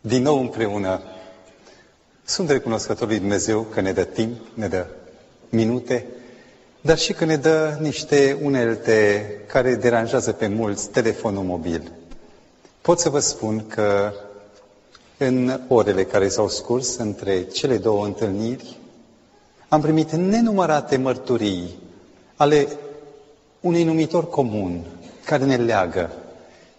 din 0.00 0.22
nou 0.22 0.40
împreună. 0.40 1.00
Sunt 2.24 2.50
recunoscător 2.50 3.08
lui 3.08 3.18
Dumnezeu 3.18 3.60
că 3.62 3.80
ne 3.80 3.92
dă 3.92 4.04
timp, 4.04 4.36
ne 4.54 4.68
dă 4.68 4.86
minute, 5.48 6.06
dar 6.80 6.98
și 6.98 7.12
că 7.12 7.24
ne 7.24 7.36
dă 7.36 7.76
niște 7.80 8.38
unelte 8.42 9.26
care 9.46 9.74
deranjează 9.74 10.32
pe 10.32 10.46
mulți, 10.46 10.88
telefonul 10.90 11.42
mobil. 11.44 11.92
Pot 12.80 12.98
să 12.98 13.08
vă 13.08 13.18
spun 13.18 13.66
că 13.66 14.12
în 15.16 15.60
orele 15.68 16.04
care 16.04 16.28
s-au 16.28 16.48
scurs 16.48 16.96
între 16.96 17.42
cele 17.42 17.76
două 17.76 18.04
întâlniri, 18.04 18.76
am 19.68 19.80
primit 19.80 20.12
nenumărate 20.12 20.96
mărturii 20.96 21.78
ale 22.36 22.68
unui 23.60 23.84
numitor 23.84 24.28
comun 24.28 24.84
care 25.24 25.44
ne 25.44 25.56
leagă 25.56 26.10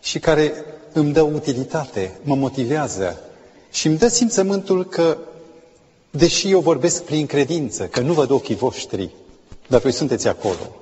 și 0.02 0.20
care 0.20 0.54
îmi 0.94 1.14
dă 1.14 1.22
utilitate, 1.22 2.20
mă 2.24 2.36
motivează 2.36 3.20
și 3.72 3.88
îmi 3.88 3.98
dă 3.98 4.08
simțământul 4.08 4.86
că, 4.86 5.18
deși 6.10 6.50
eu 6.50 6.60
vorbesc 6.60 7.04
prin 7.04 7.26
credință, 7.26 7.88
că 7.88 8.00
nu 8.00 8.14
văd 8.14 8.30
ochii 8.30 8.56
voștri, 8.56 9.10
dar 9.68 9.82
voi 9.82 9.92
sunteți 9.92 10.28
acolo. 10.28 10.76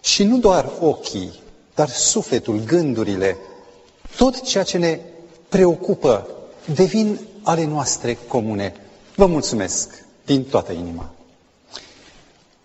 Și 0.00 0.24
nu 0.24 0.38
doar 0.38 0.70
ochii, 0.80 1.32
dar 1.74 1.88
sufletul, 1.88 2.60
gândurile, 2.66 3.36
tot 4.16 4.42
ceea 4.42 4.64
ce 4.64 4.78
ne 4.78 5.00
preocupă 5.48 6.28
devin 6.74 7.18
ale 7.42 7.64
noastre 7.64 8.18
comune. 8.28 8.74
Vă 9.14 9.26
mulțumesc 9.26 10.04
din 10.24 10.44
toată 10.44 10.72
inima. 10.72 11.10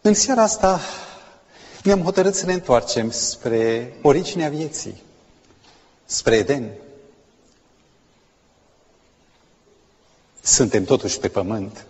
În 0.01 0.13
seara 0.13 0.41
asta 0.41 0.79
ne-am 1.83 2.01
hotărât 2.01 2.35
să 2.35 2.45
ne 2.45 2.53
întoarcem 2.53 3.11
spre 3.11 3.93
originea 4.01 4.49
vieții, 4.49 5.01
spre 6.09 6.35
Eden. 6.35 6.69
Suntem 10.41 10.83
totuși 10.83 11.19
pe 11.19 11.27
pământ 11.27 11.85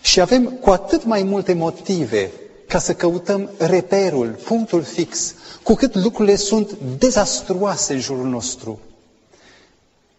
și 0.00 0.20
avem 0.20 0.44
cu 0.50 0.70
atât 0.70 1.04
mai 1.04 1.22
multe 1.22 1.52
motive 1.52 2.30
ca 2.68 2.78
să 2.78 2.94
căutăm 2.94 3.50
reperul, 3.58 4.28
punctul 4.44 4.82
fix, 4.82 5.34
cu 5.62 5.74
cât 5.74 5.94
lucrurile 5.94 6.36
sunt 6.36 6.72
dezastruoase 6.98 7.92
în 7.92 8.00
jurul 8.00 8.26
nostru. 8.28 8.80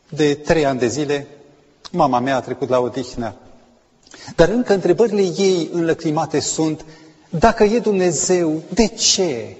De 0.10 0.34
trei 0.36 0.66
ani 0.66 0.80
de 0.80 0.88
zile, 0.88 1.28
mama 1.92 2.20
mea 2.20 2.36
a 2.36 2.42
trecut 2.42 2.70
la 2.70 2.80
odihnă, 2.80 3.36
dar 4.36 4.50
încă 4.50 4.74
întrebările 4.74 5.22
ei 5.22 5.70
înlăcrimate 5.74 6.40
sunt, 6.40 6.86
dacă 7.30 7.64
e 7.64 7.80
Dumnezeu, 7.80 8.62
de 8.74 8.88
ce? 8.88 9.56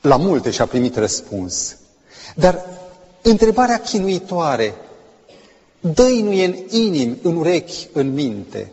La 0.00 0.16
multe 0.16 0.50
și-a 0.50 0.66
primit 0.66 0.96
răspuns. 0.96 1.76
Dar 2.34 2.64
întrebarea 3.22 3.80
chinuitoare, 3.80 4.74
dăinuie 5.80 6.44
în 6.44 6.56
inim, 6.80 7.18
în 7.22 7.36
urechi, 7.36 7.88
în 7.92 8.12
minte. 8.12 8.72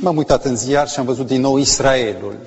M-am 0.00 0.16
uitat 0.16 0.44
în 0.44 0.56
ziar 0.56 0.88
și 0.88 0.98
am 0.98 1.04
văzut 1.04 1.26
din 1.26 1.40
nou 1.40 1.56
Israelul. 1.58 2.38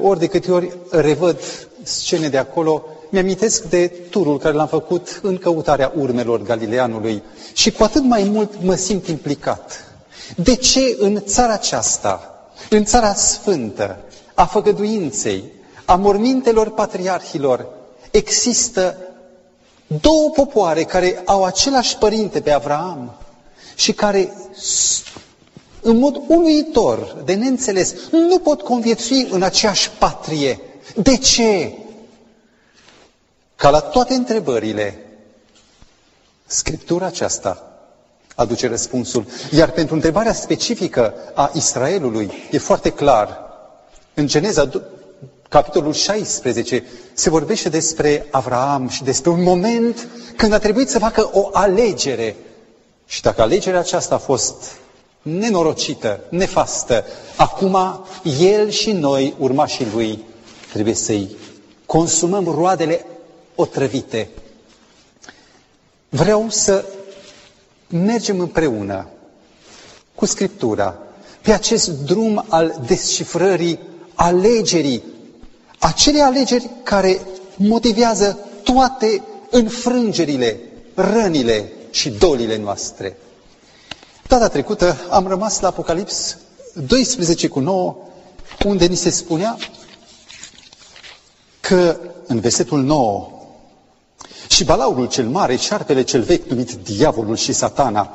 Ori 0.00 0.18
de 0.18 0.26
câte 0.26 0.52
ori 0.52 0.76
revăd 0.90 1.40
scene 1.82 2.28
de 2.28 2.38
acolo, 2.38 2.84
mi-amintesc 3.10 3.62
de 3.62 3.86
turul 4.10 4.38
care 4.38 4.54
l-am 4.54 4.66
făcut 4.66 5.20
în 5.22 5.36
căutarea 5.36 5.92
urmelor 5.96 6.42
Galileanului 6.42 7.22
și 7.54 7.70
cu 7.70 7.82
atât 7.82 8.02
mai 8.02 8.24
mult 8.24 8.62
mă 8.62 8.74
simt 8.74 9.06
implicat. 9.06 9.94
De 10.36 10.54
ce 10.54 10.96
în 10.98 11.22
țara 11.24 11.52
aceasta, 11.52 12.44
în 12.70 12.84
țara 12.84 13.14
sfântă, 13.14 13.98
a 14.34 14.44
făgăduinței, 14.44 15.44
a 15.86 15.94
mormintelor 15.96 16.70
patriarhilor, 16.70 17.66
există 18.10 18.96
două 19.86 20.30
popoare 20.34 20.82
care 20.82 21.22
au 21.24 21.44
același 21.44 21.96
părinte 21.98 22.40
pe 22.40 22.50
Avraam 22.50 23.14
și 23.74 23.92
care 23.92 24.32
în 25.80 25.96
mod 25.98 26.22
uluitor, 26.26 27.16
de 27.24 27.34
neînțeles, 27.34 27.94
nu 28.10 28.38
pot 28.38 28.62
conviețui 28.62 29.28
în 29.30 29.42
aceeași 29.42 29.90
patrie. 29.90 30.60
De 30.96 31.16
ce? 31.16 31.72
Ca 33.56 33.70
la 33.70 33.80
toate 33.80 34.14
întrebările, 34.14 35.00
Scriptura 36.46 37.06
aceasta 37.06 37.78
aduce 38.34 38.68
răspunsul. 38.68 39.26
Iar 39.52 39.70
pentru 39.70 39.94
întrebarea 39.94 40.32
specifică 40.32 41.14
a 41.34 41.50
Israelului 41.54 42.30
e 42.50 42.58
foarte 42.58 42.90
clar. 42.90 43.38
În 44.14 44.26
Geneza, 44.26 44.68
capitolul 45.48 45.92
16, 45.92 46.84
se 47.12 47.30
vorbește 47.30 47.68
despre 47.68 48.26
Avraam 48.30 48.88
și 48.88 49.02
despre 49.04 49.30
un 49.30 49.42
moment 49.42 50.08
când 50.36 50.52
a 50.52 50.58
trebuit 50.58 50.88
să 50.88 50.98
facă 50.98 51.30
o 51.32 51.48
alegere. 51.52 52.36
Și 53.06 53.22
dacă 53.22 53.42
alegerea 53.42 53.78
aceasta 53.80 54.14
a 54.14 54.18
fost 54.18 54.72
nenorocită, 55.22 56.20
nefastă, 56.28 57.04
acum 57.36 57.76
el 58.40 58.70
și 58.70 58.92
noi, 58.92 59.34
urmașii 59.38 59.86
lui, 59.94 60.24
trebuie 60.72 60.94
să-i 60.94 61.36
consumăm 61.86 62.44
roadele 62.44 63.06
otrăvite. 63.54 64.28
Vreau 66.08 66.46
să 66.48 66.84
mergem 67.88 68.40
împreună 68.40 69.08
cu 70.14 70.24
Scriptura 70.26 70.98
pe 71.42 71.52
acest 71.52 71.88
drum 71.90 72.44
al 72.48 72.80
descifrării 72.86 73.78
alegerii, 74.14 75.02
acele 75.78 76.20
alegeri 76.20 76.70
care 76.82 77.20
motivează 77.56 78.38
toate 78.62 79.22
înfrângerile, 79.50 80.60
rănile 80.94 81.72
și 81.90 82.10
dolile 82.10 82.56
noastre. 82.56 83.16
Data 84.28 84.48
trecută 84.48 84.96
am 85.10 85.26
rămas 85.26 85.60
la 85.60 85.68
Apocalips 85.68 86.36
12 86.86 87.48
cu 87.48 87.58
9, 87.60 87.96
unde 88.64 88.86
ni 88.86 88.96
se 88.96 89.10
spunea 89.10 89.56
că 91.60 91.96
în 92.26 92.40
versetul 92.40 92.82
9 92.82 93.30
și 94.48 94.64
balaurul 94.64 95.08
cel 95.08 95.26
mare, 95.28 95.56
șarpele 95.56 96.02
cel 96.02 96.22
vechi 96.22 96.48
numit 96.48 96.72
diavolul 96.72 97.36
și 97.36 97.52
satana, 97.52 98.12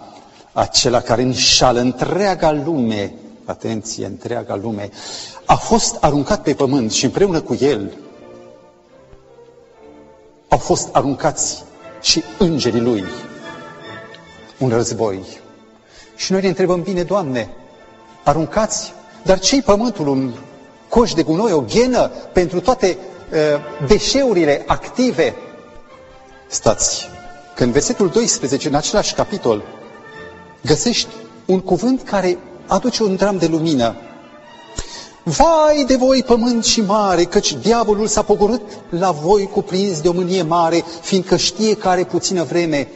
acela 0.54 1.02
care 1.02 1.22
înșală 1.22 1.80
întreaga 1.80 2.52
lume, 2.52 3.14
atenție, 3.52 4.06
întreaga 4.06 4.56
lume, 4.56 4.90
a 5.46 5.56
fost 5.56 5.98
aruncat 6.00 6.42
pe 6.44 6.54
pământ 6.54 6.92
și 6.92 7.06
împreună 7.06 7.42
cu 7.42 7.58
el 7.60 7.98
au 10.48 10.58
fost 10.58 10.90
aruncați 10.96 11.64
și 12.02 12.24
îngerii 12.38 12.82
lui. 12.82 13.04
Un 14.60 14.70
război. 14.70 15.20
Și 16.16 16.32
noi 16.32 16.42
ne 16.42 16.48
întrebăm, 16.48 16.82
bine, 16.82 17.04
Doamne, 17.04 17.50
aruncați, 18.24 18.94
dar 19.24 19.40
ce-i 19.40 19.62
pământul? 19.62 20.08
Un 20.08 20.32
coș 20.90 21.14
de 21.14 21.24
gunoi, 21.24 21.52
o 21.52 21.62
ghenă 21.62 22.08
pentru 22.34 22.60
toate 22.60 22.98
uh, 23.32 23.88
deșeurile 23.88 24.64
active 24.68 25.36
Stați, 26.52 27.08
că 27.56 27.64
în 27.64 27.72
versetul 27.72 28.10
12, 28.10 28.68
în 28.68 28.74
același 28.76 29.14
capitol, 29.14 29.64
găsești 30.66 31.08
un 31.46 31.60
cuvânt 31.60 32.02
care 32.04 32.38
aduce 32.72 33.04
un 33.04 33.16
dram 33.16 33.38
de 33.38 33.48
lumină. 33.48 33.96
Vai 35.24 35.84
de 35.88 35.96
voi, 35.96 36.24
pământ 36.24 36.64
și 36.64 36.82
mare, 36.82 37.24
căci 37.24 37.54
diavolul 37.54 38.08
s-a 38.08 38.22
pogorât 38.22 38.62
la 38.90 39.12
voi 39.12 39.50
cuprins 39.54 40.02
de 40.02 40.08
o 40.08 40.12
mânie 40.12 40.42
mare, 40.42 40.84
fiindcă 41.02 41.38
știe 41.38 41.76
că 41.76 41.88
are 41.88 42.04
puțină 42.04 42.44
vreme. 42.44 42.88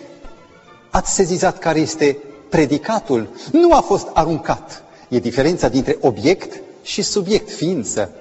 Ați 0.90 1.14
sezizat 1.14 1.58
care 1.58 1.80
este 1.80 2.18
predicatul? 2.50 3.30
Nu 3.52 3.74
a 3.74 3.82
fost 3.82 4.08
aruncat. 4.14 4.84
E 5.08 5.20
diferența 5.20 5.68
dintre 5.68 5.98
obiect 6.02 6.62
și 6.84 7.02
subiect, 7.02 7.52
ființă. 7.52 8.12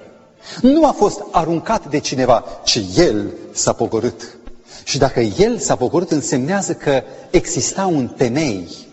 Nu 0.61 0.85
a 0.85 0.91
fost 0.91 1.23
aruncat 1.31 1.89
de 1.89 1.99
cineva, 1.99 2.43
ci 2.63 2.81
el 2.95 3.33
s-a 3.53 3.73
pogorât. 3.73 4.37
Și 4.83 4.97
dacă 4.97 5.19
el 5.19 5.57
s-a 5.57 5.75
pogorât, 5.75 6.11
însemnează 6.11 6.73
că 6.73 7.03
exista 7.29 7.85
un 7.85 8.07
temei. 8.07 8.84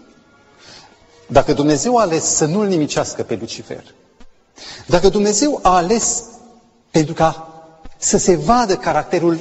Dacă 1.27 1.53
Dumnezeu 1.53 1.97
a 1.97 2.01
ales 2.01 2.25
să 2.25 2.45
nu-l 2.45 2.67
nimicească 2.67 3.23
pe 3.23 3.37
Lucifer, 3.41 3.85
dacă 4.87 5.09
Dumnezeu 5.09 5.59
a 5.63 5.77
ales 5.77 6.25
pentru 6.91 7.15
ca 7.15 7.47
să 7.97 8.19
se 8.19 8.37
vadă 8.37 8.77
caracterul 8.77 9.39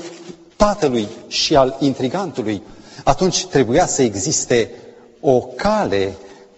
tatălui 0.56 1.08
și 1.28 1.56
al 1.56 1.78
intrigantului, 1.80 2.62
atunci 3.04 3.48
trebuia 3.48 3.86
să 3.86 4.02
existe 4.02 4.72
o 5.20 5.40
cale, 5.40 6.14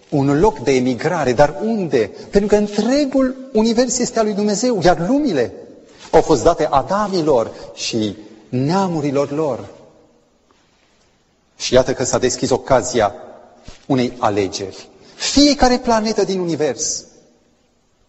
un 0.08 0.40
loc 0.40 0.58
de 0.58 0.72
emigrare. 0.72 1.32
Dar 1.32 1.56
unde? 1.62 2.10
Pentru 2.30 2.48
că 2.48 2.56
întregul 2.56 3.50
univers 3.52 3.98
este 3.98 4.18
al 4.18 4.24
lui 4.24 4.34
Dumnezeu, 4.34 4.80
iar 4.82 5.06
lumile 5.08 5.52
au 6.10 6.20
fost 6.20 6.42
date 6.42 6.66
Adamilor 6.70 7.50
și 7.74 8.16
neamurilor 8.48 9.30
lor. 9.30 9.64
Și 11.56 11.74
iată 11.74 11.92
că 11.92 12.04
s-a 12.04 12.18
deschis 12.18 12.50
ocazia 12.50 13.14
unei 13.86 14.12
alegeri. 14.18 14.88
Fiecare 15.34 15.78
planetă 15.78 16.24
din 16.24 16.40
univers 16.40 17.04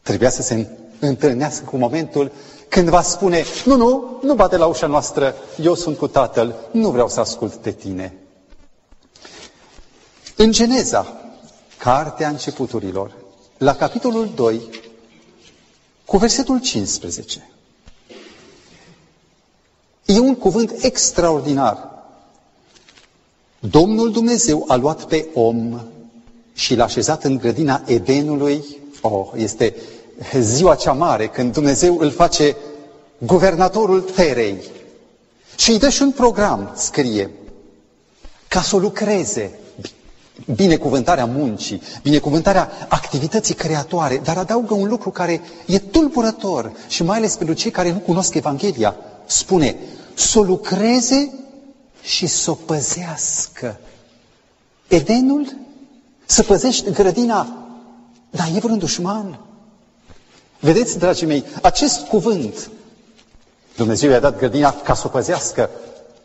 trebuia 0.01 0.30
să 0.30 0.42
se 0.42 0.68
întâlnească 1.00 1.66
cu 1.66 1.77
momentul 1.77 2.31
când 2.69 2.89
va 2.89 3.01
spune, 3.01 3.44
nu, 3.66 3.75
nu, 3.75 4.19
nu 4.22 4.36
bate 4.36 4.57
la 4.57 4.66
ușa 4.66 4.88
noastră, 4.88 5.36
eu 5.62 5.75
sunt 5.75 5.98
cu 5.98 6.07
Tatăl, 6.07 6.56
nu 6.72 6.89
vreau 6.89 7.10
să 7.10 7.19
ascult 7.19 7.56
de 7.56 7.72
tine. 7.72 8.13
În 10.36 10.51
Geneza, 10.51 11.22
cartea 11.77 12.30
începuturilor, 12.30 13.16
la 13.57 13.75
capitolul 13.75 14.30
2, 14.36 14.62
cu 16.06 16.18
versetul 16.18 16.62
15, 16.62 17.50
e 20.06 20.19
un 20.19 20.36
cuvânt 20.36 20.75
extraordinar. 20.81 21.89
Domnul 23.60 24.12
Dumnezeu 24.12 24.63
a 24.68 24.75
luat 24.75 25.04
pe 25.04 25.27
om 25.33 25.80
și 26.56 26.75
l-a 26.75 26.84
așezat 26.84 27.24
în 27.24 27.38
grădina 27.38 27.81
Edenului. 27.86 28.63
Oh, 29.02 29.28
este 29.36 29.75
ziua 30.40 30.75
cea 30.75 30.92
mare 30.92 31.28
când 31.28 31.54
Dumnezeu 31.54 31.98
îl 32.00 32.12
face 32.12 32.56
guvernatorul 33.18 34.02
terei. 34.02 34.57
Și 35.57 35.72
îi 35.72 35.80
dă 35.80 35.90
și 35.90 36.02
un 36.02 36.12
program, 36.12 36.72
scrie, 36.75 37.31
ca 38.48 38.62
să 38.62 38.75
o 38.75 38.80
lucreze. 38.80 39.60
Binecuvântarea 40.56 41.25
muncii, 41.25 41.81
binecuvântarea 42.02 42.72
activității 42.88 43.54
creatoare, 43.54 44.22
dar 44.24 44.38
adaugă 44.38 44.74
un 44.74 44.88
lucru 44.88 45.10
care 45.10 45.42
e 45.66 45.80
tulburător 45.80 46.72
și 46.88 47.04
mai 47.04 47.18
ales 47.18 47.36
pentru 47.36 47.56
cei 47.56 47.72
care 47.72 47.92
nu 47.92 47.98
cunosc 48.00 48.34
Evanghelia. 48.34 48.96
Spune, 49.25 49.75
să 50.13 50.40
o 50.40 50.44
lucreze 50.44 51.34
și 52.01 52.28
să 52.28 52.51
o 52.51 52.54
păzească. 52.54 53.80
Edenul? 54.88 55.64
Să 56.25 56.44
păzești 56.44 56.92
grădina, 56.92 57.48
dar 58.30 58.48
e 58.56 58.60
vreun 58.60 58.77
dușman. 58.77 59.39
Vedeți, 60.60 60.98
dragii 60.98 61.27
mei, 61.27 61.45
acest 61.62 62.07
cuvânt, 62.07 62.69
Dumnezeu 63.75 64.10
i-a 64.10 64.19
dat 64.19 64.38
grădina 64.38 64.74
ca 64.74 64.94
să 64.94 65.04
o 65.06 65.10
păzească, 65.10 65.69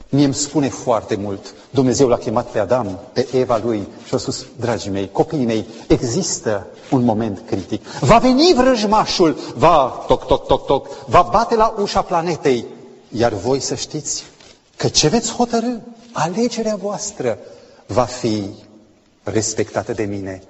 mie 0.08 0.24
îmi 0.24 0.34
spune 0.34 0.68
foarte 0.68 1.16
mult. 1.16 1.54
Dumnezeu 1.70 2.08
l-a 2.08 2.16
chemat 2.16 2.46
pe 2.46 2.58
Adam, 2.58 2.98
pe 3.12 3.28
Eva 3.32 3.60
lui 3.64 3.88
și 4.06 4.14
a 4.14 4.16
spus, 4.16 4.46
dragii 4.56 4.90
mei, 4.90 5.10
copiii 5.12 5.44
mei, 5.44 5.66
există 5.86 6.66
un 6.90 7.04
moment 7.04 7.42
critic. 7.46 7.86
Va 7.86 8.18
veni 8.18 8.52
vrăjmașul, 8.56 9.36
va 9.56 10.04
toc, 10.06 10.26
toc, 10.26 10.46
toc, 10.46 10.66
toc, 10.66 11.04
va 11.06 11.28
bate 11.30 11.54
la 11.54 11.74
ușa 11.78 12.02
planetei, 12.02 12.64
iar 13.08 13.32
voi 13.32 13.60
să 13.60 13.74
știți 13.74 14.24
că 14.76 14.88
ce 14.88 15.08
veți 15.08 15.32
hotărâ, 15.32 15.76
alegerea 16.12 16.76
voastră 16.76 17.38
va 17.86 18.04
fi 18.04 18.48
respectată 19.30 19.92
de 19.92 20.04
mine. 20.04 20.42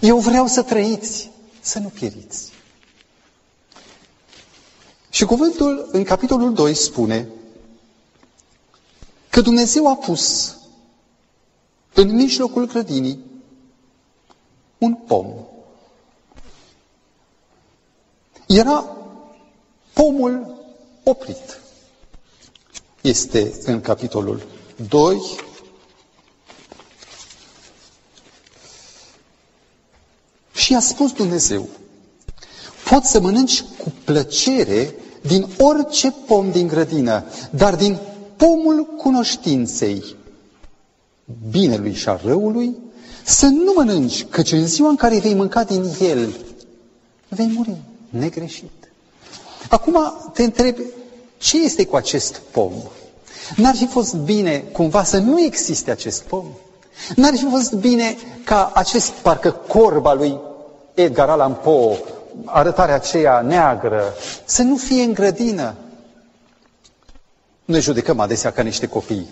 Eu 0.00 0.18
vreau 0.18 0.46
să 0.46 0.62
trăiți, 0.62 1.30
să 1.60 1.78
nu 1.78 1.88
pieriți. 1.88 2.50
Și 5.10 5.24
cuvântul 5.24 5.88
în 5.92 6.04
capitolul 6.04 6.52
2 6.52 6.74
spune 6.74 7.28
că 9.28 9.40
Dumnezeu 9.40 9.88
a 9.88 9.96
pus 9.96 10.56
în 11.94 12.14
mijlocul 12.14 12.66
grădinii 12.66 13.24
un 14.78 14.94
pom. 14.94 15.34
Era 18.46 18.96
pomul 19.92 20.54
oprit. 21.04 21.60
Este 23.00 23.52
în 23.64 23.80
capitolul 23.80 24.42
2, 24.88 25.20
Și 30.62 30.74
a 30.74 30.80
spus 30.80 31.12
Dumnezeu, 31.12 31.68
poți 32.90 33.10
să 33.10 33.20
mănânci 33.20 33.62
cu 33.62 33.92
plăcere 34.04 34.94
din 35.22 35.46
orice 35.58 36.14
pom 36.26 36.50
din 36.50 36.66
grădină, 36.66 37.24
dar 37.50 37.76
din 37.76 37.98
pomul 38.36 38.86
cunoștinței 38.96 40.16
binelui 41.50 41.94
și 41.94 42.08
a 42.08 42.20
răului, 42.24 42.76
să 43.24 43.46
nu 43.46 43.72
mănânci, 43.76 44.24
căci 44.24 44.52
în 44.52 44.66
ziua 44.66 44.88
în 44.88 44.96
care 44.96 45.18
vei 45.18 45.34
mânca 45.34 45.64
din 45.64 45.84
el, 46.00 46.36
vei 47.28 47.52
muri 47.54 47.76
negreșit. 48.08 48.92
Acum 49.68 49.96
te 50.32 50.42
întreb, 50.42 50.76
ce 51.38 51.62
este 51.62 51.86
cu 51.86 51.96
acest 51.96 52.40
pom? 52.50 52.72
N-ar 53.56 53.74
fi 53.74 53.86
fost 53.86 54.14
bine 54.14 54.58
cumva 54.58 55.04
să 55.04 55.18
nu 55.18 55.40
existe 55.40 55.90
acest 55.90 56.22
pom? 56.22 56.44
N-ar 57.16 57.34
fi 57.36 57.46
fost 57.50 57.72
bine 57.72 58.16
ca 58.44 58.70
acest, 58.74 59.08
parcă 59.08 59.50
corba 59.50 60.12
lui 60.12 60.50
Edgar 60.94 61.28
Allan 61.28 61.54
Poe, 61.54 61.98
arătarea 62.44 62.94
aceea 62.94 63.40
neagră, 63.40 64.02
să 64.44 64.62
nu 64.62 64.76
fie 64.76 65.02
în 65.02 65.12
grădină. 65.12 65.74
Noi 67.64 67.80
judecăm 67.80 68.20
adesea 68.20 68.50
ca 68.52 68.62
niște 68.62 68.86
copii 68.86 69.28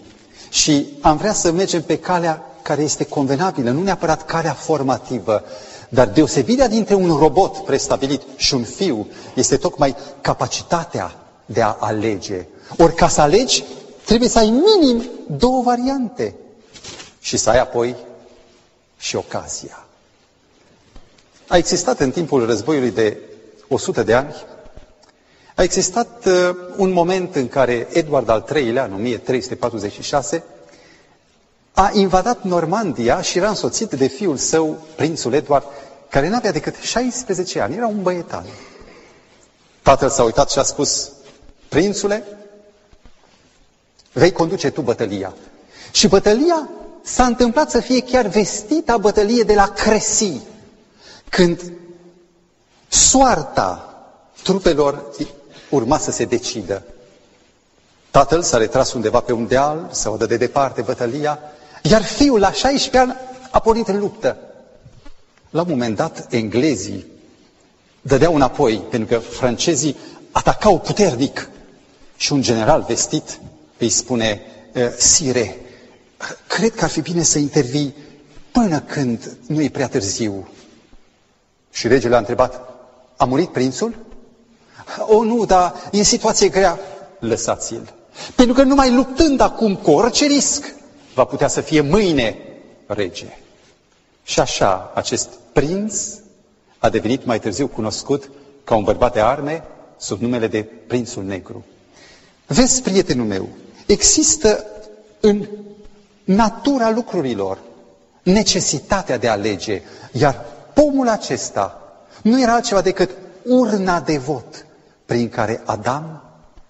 și 0.49 0.87
am 1.01 1.17
vrea 1.17 1.33
să 1.33 1.53
mergem 1.53 1.83
pe 1.83 1.99
calea 1.99 2.45
care 2.63 2.83
este 2.83 3.05
convenabilă, 3.05 3.71
nu 3.71 3.83
neapărat 3.83 4.25
calea 4.25 4.53
formativă, 4.53 5.43
dar 5.89 6.09
deosebirea 6.09 6.69
dintre 6.69 6.95
un 6.95 7.17
robot 7.19 7.57
prestabilit 7.65 8.23
și 8.37 8.55
un 8.55 8.65
fiu 8.65 9.07
este 9.35 9.57
tocmai 9.57 9.97
capacitatea 10.21 11.15
de 11.47 11.63
a 11.63 11.77
alege. 11.81 12.47
Ori 12.79 12.95
ca 12.95 13.09
să 13.09 13.21
alegi, 13.21 13.65
trebuie 14.05 14.29
să 14.29 14.39
ai 14.39 14.63
minim 14.79 15.09
două 15.27 15.63
variante 15.63 16.35
și 17.21 17.37
să 17.37 17.51
ai 17.51 17.59
apoi 17.61 17.97
și 18.99 19.17
ocazia. 19.17 19.85
A 21.51 21.57
existat 21.57 22.01
în 22.01 22.11
timpul 22.11 22.47
războiului 22.47 22.91
de 22.91 23.17
100 23.69 24.03
de 24.03 24.15
ani, 24.15 24.35
a 25.55 25.63
existat 25.63 26.25
uh, 26.27 26.57
un 26.77 26.93
moment 26.93 27.35
în 27.35 27.49
care 27.49 27.89
Edward 27.93 28.29
al 28.29 28.47
III-lea, 28.55 28.85
în 28.85 28.93
1346, 28.93 30.43
a 31.73 31.91
invadat 31.95 32.43
Normandia 32.43 33.21
și 33.21 33.39
era 33.39 33.49
însoțit 33.49 33.91
de 33.91 34.07
fiul 34.07 34.37
său, 34.37 34.87
prințul 34.97 35.33
Edward, 35.33 35.65
care 36.09 36.29
nu 36.29 36.35
avea 36.37 36.53
decât 36.53 36.75
16 36.77 37.61
ani, 37.61 37.77
era 37.77 37.87
un 37.87 38.03
băietan. 38.03 38.45
Tatăl 39.83 40.09
s-a 40.11 40.23
uitat 40.23 40.51
și 40.51 40.59
a 40.59 40.63
spus, 40.63 41.11
prințule, 41.69 42.25
vei 44.13 44.33
conduce 44.33 44.71
tu 44.71 44.81
bătălia. 44.81 45.35
Și 45.91 46.09
bătălia 46.09 46.69
s-a 47.03 47.25
întâmplat 47.27 47.71
să 47.71 47.81
fie 47.81 48.01
chiar 48.03 48.27
vestita 48.27 48.97
bătălie 48.97 49.43
de 49.43 49.55
la 49.55 49.69
Cresi, 49.69 50.41
când 51.31 51.73
soarta 52.89 53.85
trupelor 54.43 55.05
urma 55.71 55.99
să 55.99 56.11
se 56.11 56.25
decidă. 56.25 56.83
Tatăl 58.11 58.43
s-a 58.43 58.57
retras 58.57 58.93
undeva 58.93 59.21
pe 59.21 59.33
un 59.33 59.47
deal, 59.47 59.89
să 59.93 60.15
dă 60.19 60.27
de 60.27 60.37
departe 60.37 60.83
bătălia, 60.83 61.39
iar 61.83 62.03
fiul 62.03 62.41
la 62.41 62.53
16 62.53 62.99
ani 62.99 63.17
a 63.51 63.61
pornit 63.61 63.89
în 63.89 63.99
luptă. 63.99 64.37
La 65.51 65.61
un 65.63 65.67
moment 65.69 65.97
dat, 65.97 66.33
englezii 66.33 67.07
dădeau 68.03 68.35
înapoi, 68.35 68.77
pentru 68.91 69.09
că 69.09 69.19
francezii 69.19 69.97
atacau 70.31 70.79
puternic. 70.79 71.49
Și 72.17 72.33
un 72.33 72.43
general 72.43 72.85
vestit 72.89 73.41
îi 73.79 73.89
spune, 73.89 74.41
Sire, 74.99 75.57
cred 76.47 76.75
că 76.75 76.85
ar 76.85 76.91
fi 76.91 77.01
bine 77.01 77.23
să 77.23 77.39
intervii 77.39 77.95
până 78.53 78.81
când 78.81 79.37
nu 79.47 79.63
e 79.63 79.69
prea 79.71 79.89
târziu. 79.89 80.49
Și 81.71 81.89
regele 81.89 82.15
a 82.15 82.19
întrebat, 82.19 82.61
a 83.17 83.25
murit 83.25 83.49
prințul? 83.49 83.95
O, 84.99 85.25
nu, 85.25 85.45
dar 85.45 85.75
e 85.93 85.99
în 85.99 86.05
situație 86.05 86.49
grea. 86.49 86.79
Lăsați-l. 87.19 87.93
Pentru 88.35 88.55
că 88.55 88.63
numai 88.63 88.93
luptând 88.95 89.41
acum 89.41 89.77
cu 89.77 89.91
orice 89.91 90.27
risc, 90.27 90.75
va 91.15 91.25
putea 91.25 91.49
să 91.49 91.61
fie 91.61 91.81
mâine 91.81 92.37
rege. 92.87 93.39
Și 94.23 94.41
așa, 94.41 94.91
acest 94.95 95.29
prinț 95.53 96.03
a 96.79 96.89
devenit 96.89 97.25
mai 97.25 97.41
târziu 97.41 97.67
cunoscut 97.67 98.31
ca 98.65 98.75
un 98.75 98.85
bărbat 98.85 99.13
de 99.13 99.21
arme 99.21 99.65
sub 99.97 100.21
numele 100.21 100.47
de 100.47 100.63
Prințul 100.63 101.25
Negru. 101.25 101.65
Vezi, 102.47 102.83
prietenul 102.83 103.27
meu, 103.27 103.49
există 103.87 104.67
în 105.21 105.47
natura 106.25 106.91
lucrurilor 106.91 107.59
necesitatea 108.23 109.17
de 109.19 109.29
a 109.29 109.33
alege, 109.33 109.83
iar 110.13 110.45
pomul 110.75 111.09
acesta 111.09 111.81
nu 112.23 112.41
era 112.43 112.53
altceva 112.53 112.81
decât 112.81 113.11
urna 113.45 114.01
de 114.01 114.19
vot 114.19 114.67
prin 115.07 115.29
care 115.29 115.63
Adam 115.65 116.23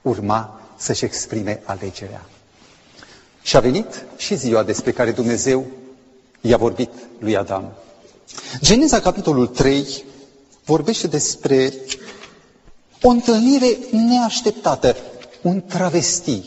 urma 0.03 0.61
să-și 0.77 1.05
exprime 1.05 1.63
alegerea. 1.65 2.23
Și 3.43 3.57
a 3.57 3.61
venit 3.61 4.05
și 4.17 4.37
ziua 4.37 4.63
despre 4.63 4.93
care 4.93 5.11
Dumnezeu 5.11 5.67
i-a 6.41 6.57
vorbit 6.57 6.91
lui 7.19 7.37
Adam. 7.37 7.73
Geneza, 8.61 9.01
capitolul 9.01 9.47
3, 9.47 10.05
vorbește 10.65 11.07
despre 11.07 11.73
o 13.03 13.09
întâlnire 13.09 13.79
neașteptată, 13.91 14.97
un 15.43 15.63
travesti. 15.63 16.43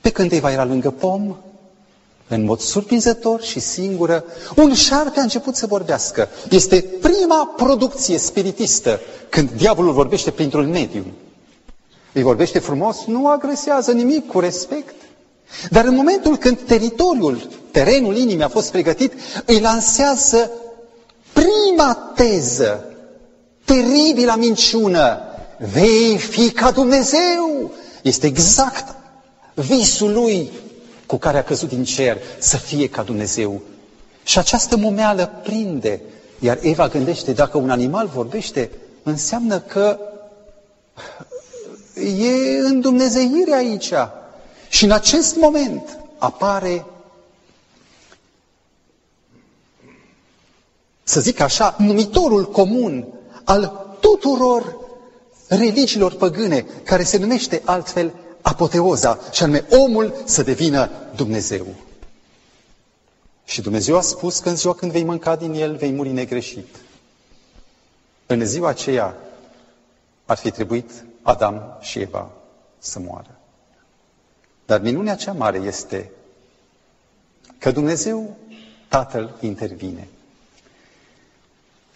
Pe 0.00 0.10
când 0.10 0.32
Eva 0.32 0.50
era 0.50 0.64
lângă 0.64 0.90
pom, 0.90 1.36
în 2.28 2.44
mod 2.44 2.60
surprinzător 2.60 3.42
și 3.42 3.60
singură, 3.60 4.24
un 4.56 4.74
șarpe 4.74 5.18
a 5.18 5.22
început 5.22 5.56
să 5.56 5.66
vorbească. 5.66 6.28
Este 6.50 6.84
prima 7.00 7.54
producție 7.56 8.18
spiritistă 8.18 9.00
când 9.28 9.50
diavolul 9.50 9.92
vorbește 9.92 10.30
printr-un 10.30 10.70
medium. 10.70 11.04
îi 12.12 12.22
vorbește 12.22 12.58
frumos, 12.58 13.04
nu 13.06 13.28
agresează 13.28 13.92
nimic 13.92 14.26
cu 14.26 14.40
respect. 14.40 14.94
Dar 15.70 15.84
în 15.84 15.94
momentul 15.94 16.36
când 16.36 16.58
teritoriul, 16.58 17.48
terenul 17.70 18.16
inimii 18.16 18.44
a 18.44 18.48
fost 18.48 18.70
pregătit, 18.70 19.12
îi 19.46 19.60
lansează 19.60 20.50
prima 21.32 22.12
teză, 22.14 22.84
teribilă 23.64 24.34
minciună, 24.38 25.18
vei 25.72 26.18
fi 26.18 26.50
ca 26.50 26.70
Dumnezeu. 26.70 27.70
Este 28.02 28.26
exact 28.26 28.94
visul 29.54 30.12
lui 30.12 30.50
cu 31.14 31.20
care 31.20 31.38
a 31.38 31.44
căzut 31.44 31.68
din 31.68 31.84
cer, 31.84 32.18
să 32.38 32.56
fie 32.56 32.88
ca 32.88 33.02
Dumnezeu. 33.02 33.60
Și 34.24 34.38
această 34.38 34.76
momeală 34.76 35.40
prinde, 35.42 36.00
iar 36.38 36.58
Eva 36.62 36.88
gândește, 36.88 37.32
dacă 37.32 37.58
un 37.58 37.70
animal 37.70 38.06
vorbește, 38.06 38.70
înseamnă 39.02 39.60
că 39.60 39.98
e 41.94 42.58
în 42.58 42.80
Dumnezeire 42.80 43.54
aici. 43.54 43.92
Și 44.68 44.84
în 44.84 44.90
acest 44.90 45.36
moment 45.36 45.98
apare, 46.18 46.86
să 51.02 51.20
zic 51.20 51.40
așa, 51.40 51.76
numitorul 51.78 52.50
comun 52.50 53.06
al 53.44 53.96
tuturor 54.00 54.76
religiilor 55.48 56.14
păgâne, 56.14 56.66
care 56.84 57.02
se 57.02 57.18
numește 57.18 57.62
altfel 57.64 58.12
apoteoza, 58.44 59.18
și 59.32 59.42
anume 59.42 59.64
omul 59.70 60.22
să 60.24 60.42
devină 60.42 60.90
Dumnezeu. 61.16 61.66
Și 63.44 63.60
Dumnezeu 63.60 63.96
a 63.96 64.00
spus 64.00 64.38
că 64.38 64.48
în 64.48 64.56
ziua 64.56 64.74
când 64.74 64.92
vei 64.92 65.04
mânca 65.04 65.36
din 65.36 65.52
el, 65.52 65.76
vei 65.76 65.92
muri 65.92 66.08
negreșit. 66.08 66.76
În 68.26 68.46
ziua 68.46 68.68
aceea 68.68 69.16
ar 70.24 70.36
fi 70.36 70.50
trebuit 70.50 70.90
Adam 71.22 71.78
și 71.80 71.98
Eva 71.98 72.30
să 72.78 72.98
moară. 72.98 73.38
Dar 74.66 74.80
minunea 74.80 75.14
cea 75.14 75.32
mare 75.32 75.58
este 75.58 76.10
că 77.58 77.70
Dumnezeu, 77.70 78.36
Tatăl, 78.88 79.34
intervine. 79.40 80.08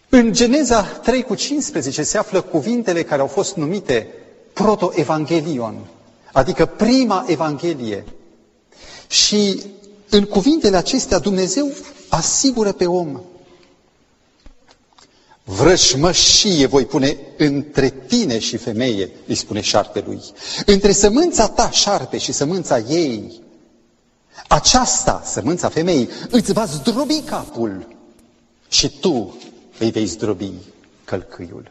În 0.08 0.32
Geneza 0.32 0.82
3 0.82 1.22
cu 1.22 1.34
15 1.34 2.02
se 2.02 2.18
află 2.18 2.40
cuvintele 2.40 3.02
care 3.02 3.20
au 3.20 3.26
fost 3.26 3.56
numite 3.56 4.08
proto-evangelion, 4.52 5.86
adică 6.32 6.66
prima 6.66 7.24
Evanghelie. 7.28 8.04
Și 9.08 9.62
în 10.08 10.24
cuvintele 10.24 10.76
acestea 10.76 11.18
Dumnezeu 11.18 11.72
asigură 12.08 12.72
pe 12.72 12.86
om. 12.86 13.20
Vrășmășie 15.44 16.66
voi 16.66 16.84
pune 16.84 17.16
între 17.36 17.90
tine 17.90 18.38
și 18.38 18.56
femeie, 18.56 19.10
îi 19.26 19.34
spune 19.34 19.60
șarpelui. 19.60 20.20
Între 20.66 20.92
sămânța 20.92 21.48
ta, 21.48 21.70
șarpe, 21.70 22.18
și 22.18 22.32
sămânța 22.32 22.78
ei. 22.78 23.40
Aceasta, 24.48 25.22
sămânța 25.24 25.68
femeii, 25.68 26.08
îți 26.30 26.52
va 26.52 26.64
zdrobi 26.64 27.20
capul 27.20 27.96
și 28.68 28.98
tu 29.00 29.36
îi 29.78 29.90
vei 29.90 30.06
zdrobi 30.06 30.52
călcâiul. 31.04 31.70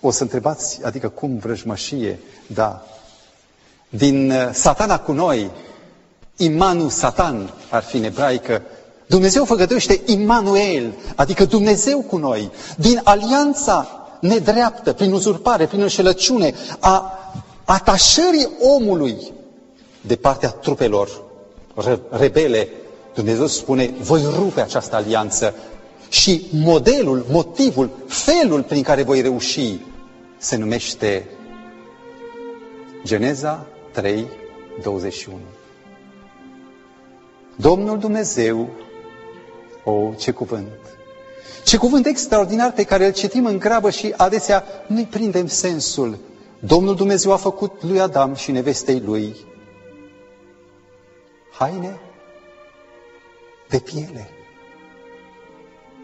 O 0.00 0.10
să 0.10 0.22
întrebați, 0.22 0.80
adică 0.84 1.08
cum 1.08 1.38
vrăjmășie? 1.38 2.18
Da. 2.46 2.86
Din 3.88 4.30
uh, 4.30 4.50
satana 4.52 4.98
cu 4.98 5.12
noi, 5.12 5.50
Imanu 6.36 6.88
Satan 6.88 7.52
ar 7.70 7.82
fi 7.82 7.96
în 7.96 8.04
ebraică, 8.04 8.62
Dumnezeu 9.06 9.44
făgăduiește 9.44 10.00
Immanuel, 10.06 10.94
adică 11.14 11.44
Dumnezeu 11.44 12.00
cu 12.00 12.16
noi. 12.16 12.50
Din 12.76 13.00
alianța 13.04 14.06
nedreaptă, 14.20 14.92
prin 14.92 15.12
uzurpare, 15.12 15.66
prin 15.66 15.80
înșelăciune, 15.80 16.54
a 16.78 17.18
atașării 17.64 18.48
omului 18.60 19.32
de 20.00 20.16
partea 20.16 20.48
trupelor 20.48 21.22
rebele, 22.10 22.68
Dumnezeu 23.14 23.46
spune, 23.46 23.94
voi 24.00 24.22
rupe 24.36 24.60
această 24.60 24.96
alianță 24.96 25.54
și 26.08 26.46
modelul, 26.50 27.26
motivul, 27.30 27.90
felul 28.06 28.62
prin 28.62 28.82
care 28.82 29.02
voi 29.02 29.20
reuși 29.20 29.78
se 30.40 30.56
numește 30.56 31.28
Geneza 33.04 33.66
3, 33.92 34.28
21. 34.82 35.38
Domnul 37.56 37.98
Dumnezeu, 37.98 38.70
o, 39.84 40.12
ce 40.18 40.30
cuvânt! 40.30 40.68
Ce 41.64 41.76
cuvânt 41.76 42.06
extraordinar 42.06 42.72
pe 42.72 42.84
care 42.84 43.06
îl 43.06 43.12
citim 43.12 43.46
în 43.46 43.58
grabă 43.58 43.90
și 43.90 44.14
adesea 44.16 44.64
nu-i 44.86 45.04
prindem 45.04 45.46
sensul. 45.46 46.18
Domnul 46.58 46.94
Dumnezeu 46.94 47.32
a 47.32 47.36
făcut 47.36 47.82
lui 47.82 48.00
Adam 48.00 48.34
și 48.34 48.50
nevestei 48.50 49.00
lui 49.00 49.36
haine 51.52 52.00
de 53.68 53.78
piele 53.78 54.30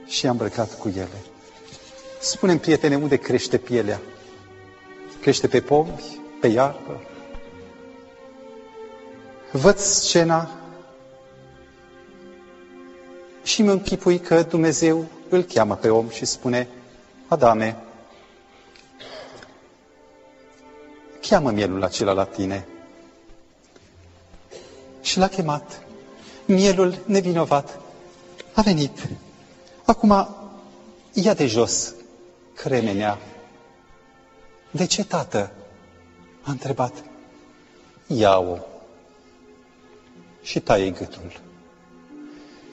și 0.07 0.27
a 0.27 0.31
îmbrăcat 0.31 0.79
cu 0.79 0.89
ele. 0.89 1.23
Spunem, 2.21 2.59
prietene, 2.59 2.97
unde 2.97 3.17
crește 3.17 3.59
pielea? 3.59 4.01
Crește 5.27 5.49
pe 5.49 5.61
pomi, 5.61 6.21
pe 6.41 6.47
iarbă? 6.47 7.01
Văd 9.53 9.79
scena 9.79 10.51
și 13.43 13.63
mă 13.63 13.71
închipui 13.71 14.19
că 14.19 14.43
Dumnezeu 14.43 15.05
îl 15.29 15.43
cheamă 15.43 15.75
pe 15.77 15.89
om 15.91 16.09
și 16.09 16.25
spune, 16.25 16.69
Adame, 17.29 17.77
cheamă 21.21 21.51
mielul 21.51 21.83
acela 21.83 22.13
la 22.13 22.25
tine. 22.25 22.67
Și 25.01 25.19
l-a 25.19 25.29
chemat. 25.29 25.83
Mielul 26.45 26.99
nevinovat 27.07 27.81
a 28.55 28.61
venit. 28.63 29.09
Acum, 29.85 30.29
ia 31.13 31.35
de 31.35 31.47
jos 31.47 31.95
cremenea. 32.55 33.19
De 34.77 34.87
ce, 34.87 35.05
tată? 35.05 35.53
A 36.43 36.51
întrebat. 36.51 37.05
Ia-o 38.07 38.59
și 40.43 40.61
taie 40.61 40.91
gâtul. 40.91 41.41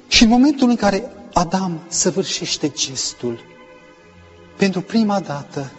Și 0.07 0.23
în 0.23 0.29
momentul 0.29 0.69
în 0.69 0.75
care 0.75 1.11
Adam 1.33 1.79
săvârșește 1.87 2.69
gestul, 2.69 3.39
pentru 4.57 4.81
prima 4.81 5.19
dată, 5.19 5.71